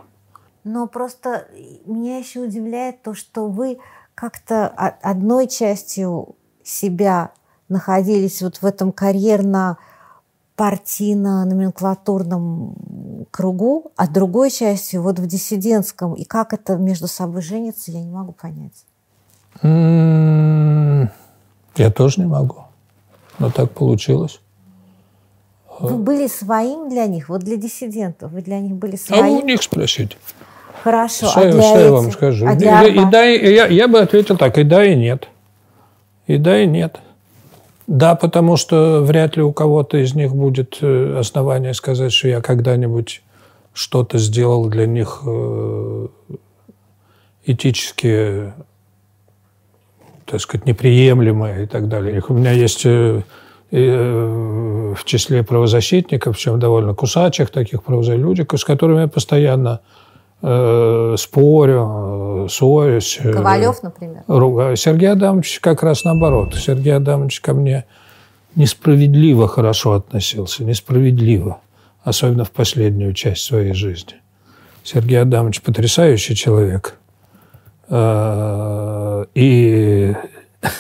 Но 0.65 0.88
просто 0.88 1.47
меня 1.86 2.17
еще 2.17 2.41
удивляет 2.41 3.01
то, 3.04 3.13
что 3.13 3.47
вы 3.47 3.78
как-то 4.15 4.67
одной 4.67 5.47
частью 5.47 6.36
себя 6.63 7.32
находились 7.69 8.41
вот 8.41 8.58
в 8.58 8.65
этом 8.65 8.91
карьерно 8.91 9.78
партийно-номенклатурном 10.56 13.28
кругу, 13.30 13.91
а 13.95 14.08
другой 14.08 14.49
частью 14.49 15.04
вот 15.04 15.19
в 15.19 15.28
диссидентском. 15.28 16.15
И 16.15 16.23
как 16.23 16.54
это 16.54 16.78
между 16.78 17.08
собой 17.08 17.43
женится, 17.43 17.91
я 17.91 18.01
не 18.01 18.10
могу 18.10 18.32
понять. 18.32 18.86
М-м-м, 19.62 21.12
я 21.75 21.91
тоже 21.91 22.21
не 22.21 22.28
могу. 22.28 22.63
Но 23.38 23.51
так 23.51 23.71
получилось. 23.71 24.41
Вы 25.80 25.97
были 25.97 26.25
своим 26.25 26.89
для 26.89 27.06
них, 27.06 27.30
вот 27.30 27.43
для 27.43 27.58
диссидентов, 27.58 28.32
вы 28.32 28.41
для 28.41 28.60
них 28.62 28.75
были 28.75 28.95
своим. 28.95 29.25
А 29.25 29.28
у 29.28 29.41
них 29.41 29.62
спросите. 29.62 30.17
Хорошо, 30.86 31.26
что, 31.30 31.39
а 31.39 31.52
для 31.52 31.62
что 31.63 31.80
я 31.80 31.91
вам 31.91 32.12
скажу? 32.12 32.45
А 32.45 32.54
для 32.54 32.84
и, 32.84 32.93
и 32.93 33.06
да, 33.06 33.26
и, 33.26 33.56
я, 33.56 33.65
я 33.65 33.88
бы 33.88 34.00
ответил 34.00 34.38
так, 34.38 34.60
и 34.60 34.63
да, 34.63 34.86
и 34.86 34.95
нет. 34.95 35.30
И 36.28 36.38
да, 36.38 36.62
и 36.62 36.67
нет. 36.67 37.00
Да, 37.88 38.13
потому 38.13 38.56
что 38.56 39.02
вряд 39.02 39.36
ли 39.36 39.41
у 39.41 39.52
кого-то 39.52 39.98
из 39.98 40.13
них 40.13 40.36
будет 40.36 40.78
э, 40.82 41.17
основание 41.17 41.74
сказать, 41.74 42.13
что 42.13 42.28
я 42.28 42.39
когда-нибудь 42.39 43.24
что-то 43.74 44.19
сделал 44.19 44.67
для 44.67 44.86
них 44.86 45.24
э, 45.26 46.08
этически, 47.48 48.54
так 50.28 50.39
сказать, 50.39 50.67
неприемлемое 50.67 51.63
и 51.63 51.65
так 51.65 51.88
далее. 51.88 52.21
У 52.30 52.34
меня 52.36 52.52
есть 52.52 52.86
э, 52.86 53.24
в 53.71 55.04
числе 55.04 55.41
правозащитников, 55.41 56.36
причем 56.36 56.60
довольно 56.60 56.93
кусачих 56.93 57.50
таких 57.50 57.82
правозащитников, 57.82 58.60
с 58.60 58.63
которыми 58.63 59.02
я 59.02 59.08
постоянно 59.08 59.82
э, 60.46 61.16
спорю, 61.18 62.48
ссорюсь. 62.50 63.20
Ковалев, 63.22 63.82
например? 63.82 64.24
Ругаю. 64.28 64.76
Сергей 64.76 65.12
Адамович 65.12 65.60
как 65.60 65.84
раз 65.84 66.04
наоборот. 66.04 66.56
Сергей 66.56 66.96
Адамович 66.96 67.42
ко 67.42 67.54
мне 67.54 67.86
несправедливо 68.56 69.48
хорошо 69.48 69.94
относился, 69.94 70.64
несправедливо, 70.64 71.60
особенно 72.04 72.46
в 72.46 72.52
последнюю 72.52 73.14
часть 73.14 73.44
своей 73.44 73.74
жизни. 73.74 74.16
Сергей 74.84 75.22
Адамович 75.22 75.62
потрясающий 75.62 76.36
человек. 76.36 76.96
И 77.92 80.16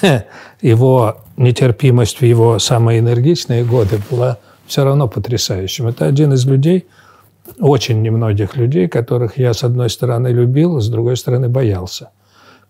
его 0.61 1.17
нетерпимость 1.37 2.21
в 2.21 2.25
его 2.25 2.59
самые 2.59 2.99
энергичные 2.99 3.63
годы 3.63 3.99
была 4.09 4.37
все 4.67 4.83
равно 4.83 5.07
потрясающим. 5.07 5.87
Это 5.87 6.05
один 6.05 6.33
из 6.33 6.45
людей, 6.45 6.85
очень 7.59 8.01
немногих 8.01 8.55
людей, 8.55 8.87
которых 8.87 9.37
я, 9.37 9.53
с 9.53 9.63
одной 9.63 9.89
стороны, 9.89 10.29
любил, 10.29 10.79
с 10.79 10.89
другой 10.89 11.17
стороны, 11.17 11.49
боялся. 11.49 12.09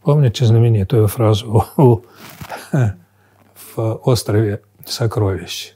Помните 0.03 0.45
знаменитую 0.45 1.07
фразу 1.07 1.65
в 1.77 2.05
острове 3.77 4.61
сокровищ, 4.85 5.73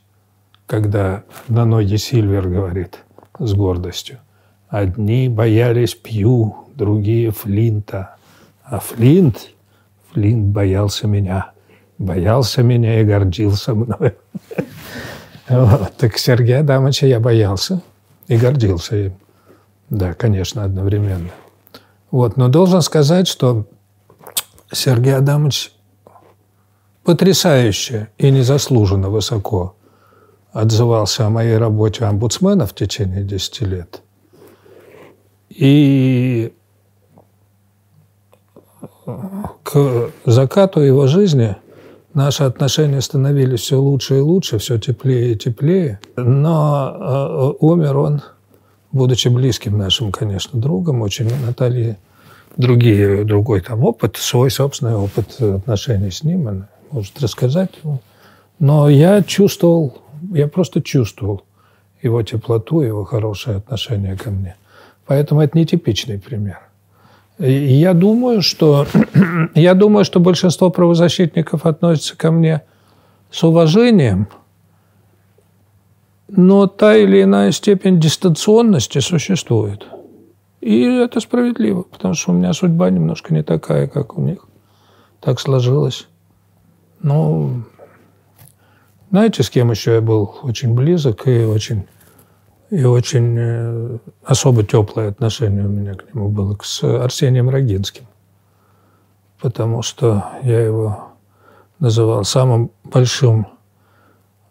когда 0.68 1.24
на 1.48 1.66
ноги 1.66 1.96
Сильвер 1.96 2.48
говорит 2.48 3.00
с 3.40 3.54
гордостью, 3.54 4.20
«Одни 4.68 5.30
боялись 5.30 5.96
Пью, 5.96 6.56
другие 6.76 7.32
Флинта, 7.32 8.16
а 8.64 8.80
Флинт, 8.80 9.50
Флинт 10.12 10.46
боялся 10.48 11.08
меня» 11.08 11.54
боялся 12.00 12.64
меня 12.64 13.02
и 13.02 13.04
гордился 13.04 13.76
мной. 13.76 14.16
Вот. 15.50 15.94
Так 15.98 16.20
Сергея 16.20 16.60
Адамовича 16.60 17.08
я 17.08 17.20
боялся 17.20 17.82
и 18.30 18.38
гордился 18.38 18.96
им. 18.96 19.14
Да, 19.90 20.14
конечно, 20.14 20.64
одновременно. 20.64 21.32
Вот. 22.12 22.38
Но 22.38 22.48
должен 22.48 22.82
сказать, 22.82 23.28
что 23.28 23.66
Сергей 24.72 25.16
Адамович 25.16 25.74
потрясающе 27.04 28.10
и 28.20 28.30
незаслуженно 28.30 29.10
высоко 29.10 29.76
отзывался 30.54 31.26
о 31.26 31.30
моей 31.30 31.58
работе 31.58 32.06
омбудсмена 32.06 32.66
в 32.68 32.76
течение 32.76 33.24
10 33.24 33.62
лет. 33.62 34.02
И 35.50 36.54
к 39.64 40.12
закату 40.26 40.80
его 40.82 41.08
жизни– 41.08 41.58
Наши 42.14 42.44
отношения 42.44 43.02
становились 43.02 43.62
все 43.62 43.80
лучше 43.80 44.18
и 44.18 44.22
лучше, 44.22 44.58
все 44.58 44.80
теплее 44.80 45.34
и 45.34 45.38
теплее. 45.38 46.00
Но 46.16 47.54
э, 47.60 47.64
умер 47.64 47.98
он, 47.98 48.22
будучи 48.92 49.28
близким 49.28 49.78
нашим, 49.78 50.12
конечно, 50.12 50.60
другом, 50.60 51.02
очень 51.02 51.30
Натальи 51.46 51.98
другие, 52.58 53.24
другой 53.24 53.62
там 53.62 53.84
опыт, 53.84 54.18
свой 54.18 54.50
собственный 54.50 54.96
опыт 54.96 55.40
отношений 55.40 56.12
с 56.12 56.24
ним, 56.24 56.48
она 56.48 56.70
может 56.92 57.22
рассказать. 57.22 57.72
Но 58.60 58.90
я 58.90 59.22
чувствовал, 59.22 60.02
я 60.34 60.48
просто 60.48 60.82
чувствовал 60.82 61.44
его 62.02 62.24
теплоту, 62.24 62.82
его 62.82 63.06
хорошее 63.06 63.58
отношение 63.58 64.18
ко 64.18 64.32
мне. 64.32 64.56
Поэтому 65.06 65.42
это 65.42 65.58
нетипичный 65.58 66.20
пример. 66.20 66.60
Я 67.40 67.94
думаю, 67.94 68.42
что, 68.42 68.86
я 69.56 69.74
думаю, 69.74 70.04
что 70.04 70.20
большинство 70.20 70.70
правозащитников 70.70 71.66
относятся 71.66 72.18
ко 72.18 72.32
мне 72.32 72.64
с 73.32 73.44
уважением, 73.44 74.28
но 76.28 76.68
та 76.68 76.96
или 76.98 77.24
иная 77.24 77.52
степень 77.52 78.00
дистанционности 78.00 79.00
существует. 79.00 79.88
И 80.60 80.84
это 80.84 81.22
справедливо, 81.22 81.84
потому 81.84 82.14
что 82.14 82.32
у 82.32 82.36
меня 82.36 82.52
судьба 82.52 82.90
немножко 82.90 83.34
не 83.34 83.42
такая, 83.42 83.88
как 83.88 84.18
у 84.18 84.22
них. 84.22 84.46
Так 85.22 85.40
сложилось. 85.40 86.08
Ну, 87.02 87.64
знаете, 89.12 89.44
с 89.44 89.50
кем 89.50 89.72
еще 89.72 89.96
я 89.96 90.02
был 90.02 90.36
очень 90.44 90.74
близок 90.74 91.26
и 91.28 91.46
очень 91.46 91.86
и 92.70 92.84
очень 92.84 93.36
э, 93.38 93.98
особо 94.24 94.64
теплое 94.64 95.10
отношение 95.10 95.66
у 95.66 95.70
меня 95.70 95.96
к 95.96 96.14
нему 96.14 96.30
было 96.30 96.58
с 96.62 96.84
Арсением 96.84 97.50
Рогинским. 97.50 98.06
Потому 99.42 99.82
что 99.82 100.26
я 100.44 100.60
его 100.60 101.10
называл 101.80 102.24
самым 102.26 102.72
большим 102.84 103.48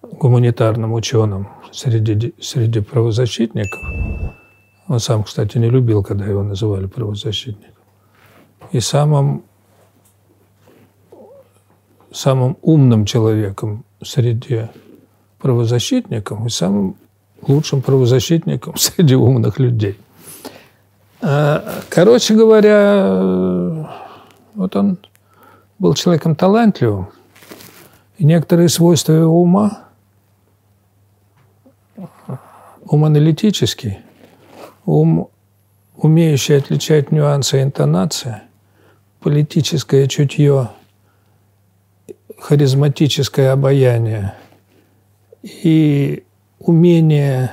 гуманитарным 0.02 0.92
ученым 0.94 1.48
среди, 1.70 2.34
среди 2.40 2.80
правозащитников. 2.80 3.80
Он 4.88 4.98
сам, 4.98 5.22
кстати, 5.22 5.58
не 5.58 5.68
любил, 5.68 6.02
когда 6.02 6.24
его 6.24 6.42
называли 6.42 6.86
правозащитником. 6.86 7.84
И 8.72 8.80
самым, 8.80 9.44
самым 12.10 12.56
умным 12.62 13.04
человеком 13.04 13.84
среди 14.02 14.68
правозащитников 15.38 16.44
и 16.46 16.48
самым 16.48 16.96
лучшим 17.46 17.82
правозащитником 17.82 18.76
среди 18.76 19.14
умных 19.14 19.58
людей. 19.58 19.98
А, 21.20 21.82
короче 21.88 22.34
говоря, 22.34 23.88
вот 24.54 24.76
он 24.76 24.98
был 25.78 25.94
человеком 25.94 26.34
талантливым, 26.36 27.08
и 28.18 28.24
некоторые 28.24 28.68
свойства 28.68 29.12
его 29.12 29.40
ума, 29.40 29.84
ум 32.84 33.04
аналитический, 33.04 33.98
ум, 34.84 35.28
умеющий 35.96 36.56
отличать 36.56 37.12
нюансы 37.12 37.62
интонации, 37.62 38.42
политическое 39.20 40.06
чутье, 40.08 40.70
харизматическое 42.38 43.52
обаяние 43.52 44.34
и 45.42 46.24
умение 46.58 47.52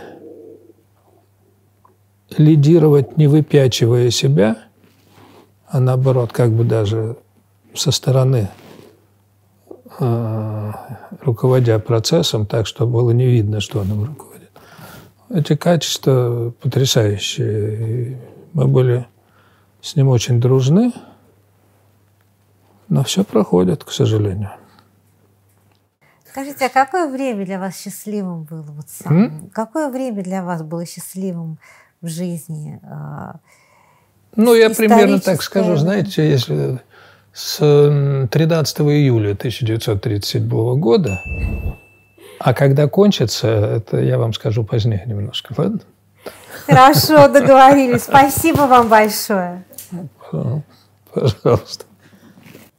лидировать, 2.38 3.18
не 3.18 3.28
выпячивая 3.28 4.10
себя, 4.10 4.58
а 5.68 5.80
наоборот, 5.80 6.32
как 6.32 6.52
бы 6.52 6.64
даже 6.64 7.18
со 7.74 7.92
стороны 7.92 8.50
э, 10.00 10.72
руководя 11.22 11.80
процессом, 11.80 12.46
так, 12.46 12.68
чтобы 12.68 12.94
было 12.94 13.12
не 13.12 13.28
видно, 13.28 13.60
что 13.60 13.80
он 13.80 13.92
им 13.92 14.04
руководит. 14.04 14.52
Эти 15.30 15.56
качества 15.56 16.54
потрясающие. 16.62 18.20
Мы 18.54 18.68
были 18.68 19.08
с 19.82 19.96
ним 19.96 20.10
очень 20.10 20.40
дружны, 20.40 20.94
но 22.88 23.04
все 23.04 23.24
проходит, 23.24 23.84
к 23.84 23.92
сожалению. 23.92 24.52
Скажите, 26.36 26.66
а 26.66 26.70
какое 26.70 27.08
время 27.08 27.46
для 27.46 27.58
вас 27.60 27.82
счастливым 27.82 28.44
было? 28.44 28.66
Вот 28.68 28.88
сам? 28.90 29.50
Какое 29.54 29.88
время 29.88 30.22
для 30.22 30.44
вас 30.44 30.64
было 30.64 30.86
счастливым 30.86 31.60
в 32.02 32.10
жизни? 32.10 32.78
А, 32.84 33.38
ну, 34.36 34.54
я 34.54 34.70
примерно 34.70 35.22
так 35.22 35.42
скажу. 35.42 35.78
Знаете, 35.78 36.30
если 36.30 36.82
с 37.32 37.60
13 38.30 38.80
июля 38.82 39.32
1937 39.32 40.50
года, 40.78 41.22
а 42.40 42.54
когда 42.54 42.90
кончится, 42.90 43.48
это 43.48 44.02
я 44.02 44.18
вам 44.18 44.34
скажу 44.34 44.66
позднее 44.66 45.06
немножко, 45.06 45.54
ладно? 45.58 45.80
Хорошо, 46.66 47.30
договорились. 47.30 48.04
Спасибо 48.10 48.64
вам 48.64 48.90
большое. 48.90 49.64
Пожалуйста. 51.14 51.86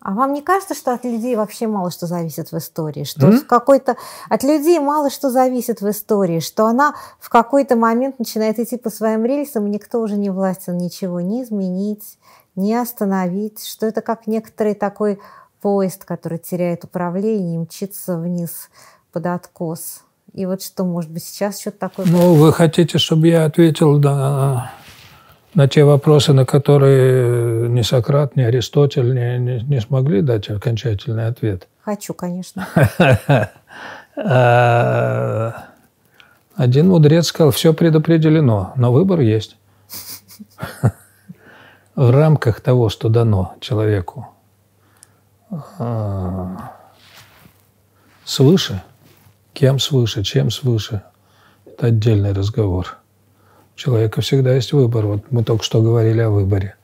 А 0.06 0.12
вам 0.12 0.34
не 0.34 0.40
кажется, 0.40 0.76
что 0.76 0.92
от 0.92 1.04
людей 1.04 1.34
вообще 1.34 1.66
мало 1.66 1.90
что 1.90 2.06
зависит 2.06 2.52
в 2.52 2.56
истории? 2.56 3.02
Что 3.02 3.26
mm-hmm. 3.26 3.38
в 3.38 3.46
какой-то... 3.48 3.96
От 4.28 4.44
людей 4.44 4.78
мало 4.78 5.10
что 5.10 5.30
зависит 5.30 5.80
в 5.80 5.90
истории, 5.90 6.38
что 6.38 6.66
она 6.66 6.94
в 7.18 7.28
какой-то 7.28 7.74
момент 7.74 8.20
начинает 8.20 8.60
идти 8.60 8.76
по 8.76 8.88
своим 8.88 9.24
рельсам, 9.24 9.66
и 9.66 9.70
никто 9.70 10.00
уже 10.00 10.16
не 10.16 10.30
властен 10.30 10.78
ничего 10.78 11.20
не 11.20 11.42
изменить, 11.42 12.20
не 12.54 12.76
остановить, 12.76 13.66
что 13.66 13.86
это 13.86 14.00
как 14.00 14.28
некоторый 14.28 14.74
такой 14.76 15.18
поезд, 15.60 16.04
который 16.04 16.38
теряет 16.38 16.84
управление 16.84 17.56
и 17.56 17.58
мчится 17.58 18.16
вниз 18.16 18.70
под 19.10 19.26
откос. 19.26 20.02
И 20.34 20.46
вот 20.46 20.62
что, 20.62 20.84
может 20.84 21.10
быть, 21.10 21.24
сейчас 21.24 21.60
что-то 21.60 21.78
такое... 21.78 22.06
Ну, 22.06 22.34
вы 22.34 22.52
хотите, 22.52 22.98
чтобы 22.98 23.26
я 23.26 23.44
ответил 23.44 23.98
на 23.98 24.70
на 25.56 25.68
те 25.68 25.84
вопросы, 25.84 26.34
на 26.34 26.44
которые 26.44 27.68
ни 27.70 27.80
Сократ, 27.80 28.36
ни 28.36 28.42
Аристотель 28.42 29.14
не, 29.14 29.38
не, 29.38 29.60
не 29.64 29.80
смогли 29.80 30.20
дать 30.20 30.50
окончательный 30.50 31.26
ответ? 31.26 31.66
Хочу, 31.82 32.14
конечно. 32.14 32.68
А, 34.18 35.66
один 36.54 36.88
мудрец 36.88 37.26
сказал, 37.26 37.50
все 37.50 37.74
предопределено, 37.74 38.72
но 38.74 38.90
выбор 38.90 39.20
есть. 39.20 39.58
В 41.94 42.10
рамках 42.10 42.62
того, 42.62 42.88
что 42.88 43.10
дано 43.10 43.56
человеку 43.60 44.28
а, 45.78 46.72
свыше, 48.24 48.82
Кем 49.52 49.78
свыше, 49.78 50.22
чем 50.22 50.50
свыше. 50.50 51.02
Это 51.66 51.88
отдельный 51.88 52.32
разговор. 52.32 52.96
Человека 53.76 54.22
всегда 54.22 54.54
есть 54.54 54.72
выбор. 54.72 55.06
Вот 55.06 55.30
мы 55.30 55.44
только 55.44 55.62
что 55.62 55.82
говорили 55.82 56.20
о 56.20 56.30
выборе. 56.30 56.74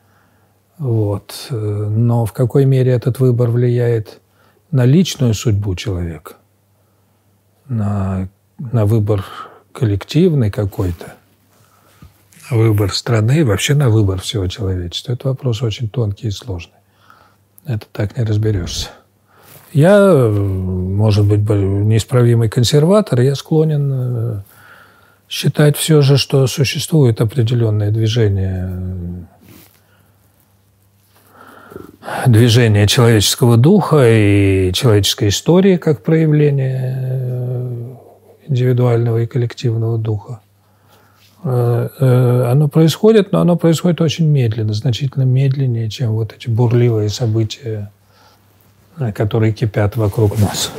Вот. 0.78 1.46
Но 1.50 2.24
в 2.26 2.32
какой 2.32 2.66
мере 2.66 2.92
этот 2.92 3.18
выбор 3.18 3.50
влияет 3.50 4.20
на 4.70 4.84
личную 4.84 5.34
судьбу 5.34 5.74
человека, 5.74 6.34
на, 7.68 8.28
на 8.58 8.86
выбор 8.86 9.24
коллективный 9.72 10.50
какой-то, 10.50 11.14
на 12.50 12.56
выбор 12.58 12.92
страны, 12.92 13.44
вообще 13.44 13.74
на 13.74 13.88
выбор 13.88 14.20
всего 14.20 14.46
человечества. 14.48 15.12
Это 15.12 15.28
вопрос 15.28 15.62
очень 15.62 15.88
тонкий 15.88 16.28
и 16.28 16.30
сложный. 16.30 16.74
Это 17.64 17.86
так 17.92 18.16
не 18.16 18.24
разберешься. 18.24 18.90
Я, 19.72 20.28
может 20.28 21.24
быть, 21.24 21.40
неисправимый 21.48 22.50
консерватор, 22.50 23.20
я 23.20 23.34
склонен 23.34 23.92
э, 23.92 24.42
считать 25.32 25.78
все 25.78 26.02
же, 26.02 26.18
что 26.18 26.46
существует 26.46 27.22
определенное 27.22 27.90
движение 27.90 29.26
движение 32.26 32.86
человеческого 32.86 33.56
духа 33.56 34.04
и 34.06 34.72
человеческой 34.74 35.28
истории 35.28 35.78
как 35.78 36.02
проявление 36.02 36.98
э, 36.98 37.94
индивидуального 38.48 39.22
и 39.22 39.26
коллективного 39.26 39.96
духа. 39.96 40.40
Э, 41.44 41.88
э, 41.98 42.50
оно 42.50 42.68
происходит, 42.68 43.32
но 43.32 43.40
оно 43.40 43.56
происходит 43.56 44.02
очень 44.02 44.26
медленно, 44.26 44.74
значительно 44.74 45.22
медленнее, 45.22 45.88
чем 45.88 46.12
вот 46.12 46.34
эти 46.34 46.50
бурливые 46.50 47.08
события, 47.08 47.90
которые 49.14 49.52
кипят 49.54 49.96
вокруг 49.96 50.38
нас. 50.38 50.70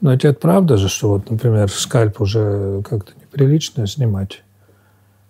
Но 0.00 0.12
это 0.14 0.32
правда 0.32 0.76
же, 0.76 0.88
что 0.88 1.08
вот, 1.08 1.28
например, 1.28 1.68
скальп 1.68 2.20
уже 2.20 2.82
как-то 2.88 3.12
неприлично 3.30 3.86
снимать 3.86 4.42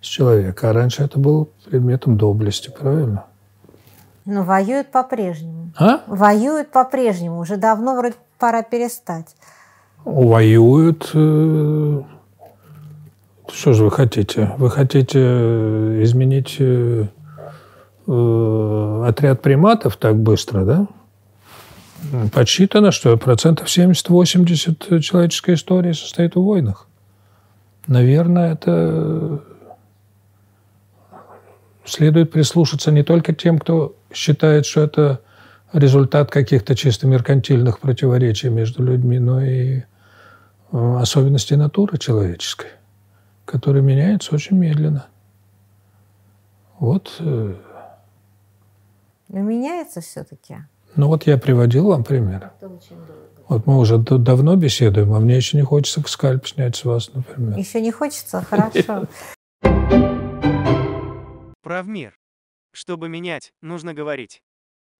с 0.01 0.07
человека, 0.07 0.71
а 0.71 0.73
раньше 0.73 1.03
это 1.03 1.19
был 1.19 1.51
предметом 1.69 2.17
доблести, 2.17 2.71
правильно? 2.71 3.27
Но 4.25 4.45
воюют 4.45 4.91
по-прежнему. 4.91 5.73
А? 5.77 6.01
Воюют 6.07 6.71
по-прежнему. 6.71 7.41
Уже 7.41 7.57
давно 7.57 7.97
вроде 7.97 8.15
пора 8.39 8.63
перестать. 8.63 9.35
Воюют. 10.05 11.11
Э, 11.15 12.03
что 13.53 13.73
же 13.73 13.85
вы 13.85 13.91
хотите? 13.91 14.53
Вы 14.59 14.71
хотите 14.71 15.19
э, 15.21 16.01
изменить 16.03 16.57
э, 16.59 17.07
отряд 18.07 19.43
приматов 19.43 19.97
так 19.97 20.17
быстро, 20.17 20.65
да? 20.65 20.87
Подсчитано, 22.33 22.93
что 22.93 23.17
процентов 23.17 23.69
70-80 23.69 25.01
человеческой 25.01 25.55
истории 25.55 25.93
состоит 25.93 26.35
в 26.35 26.41
войнах. 26.41 26.90
Наверное, 27.87 28.53
это 28.53 29.43
следует 31.85 32.31
прислушаться 32.31 32.91
не 32.93 33.03
только 33.03 33.35
тем, 33.35 33.59
кто 33.59 33.97
считает, 34.13 34.67
что 34.67 34.83
это 34.83 35.21
результат 35.73 36.31
каких-то 36.31 36.75
чисто 36.75 37.07
меркантильных 37.07 37.81
противоречий 37.81 38.49
между 38.49 38.83
людьми, 38.83 39.19
но 39.19 39.43
и 39.43 39.83
э, 40.73 40.97
особенностей 41.01 41.57
натуры 41.57 41.99
человеческой, 41.99 42.71
которые 43.45 43.83
меняются 43.83 44.35
очень 44.35 44.57
медленно. 44.57 45.07
Вот. 46.79 47.17
Э, 47.21 47.55
но 49.29 49.39
меняется 49.41 50.01
все-таки. 50.01 50.57
Ну 50.97 51.07
вот 51.07 51.25
я 51.27 51.39
приводил 51.39 51.87
вам 51.89 52.03
пример. 52.03 52.51
Вот 53.51 53.67
мы 53.67 53.79
уже 53.79 53.99
давно 53.99 54.55
беседуем, 54.55 55.13
а 55.13 55.19
мне 55.19 55.35
еще 55.35 55.57
не 55.57 55.65
хочется 55.65 56.01
скальп 56.07 56.47
снять 56.47 56.77
с 56.77 56.85
вас, 56.85 57.13
например. 57.13 57.59
Еще 57.59 57.81
не 57.81 57.91
хочется? 57.91 58.43
Хорошо. 58.43 59.09
Правмир. 61.61 62.17
Чтобы 62.73 63.09
менять, 63.09 63.53
нужно 63.61 63.93
говорить. 63.93 64.41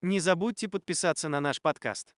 Не 0.03 0.19
забудьте 0.19 0.67
подписаться 0.69 1.29
на 1.29 1.41
наш 1.41 1.63
подкаст. 1.63 2.13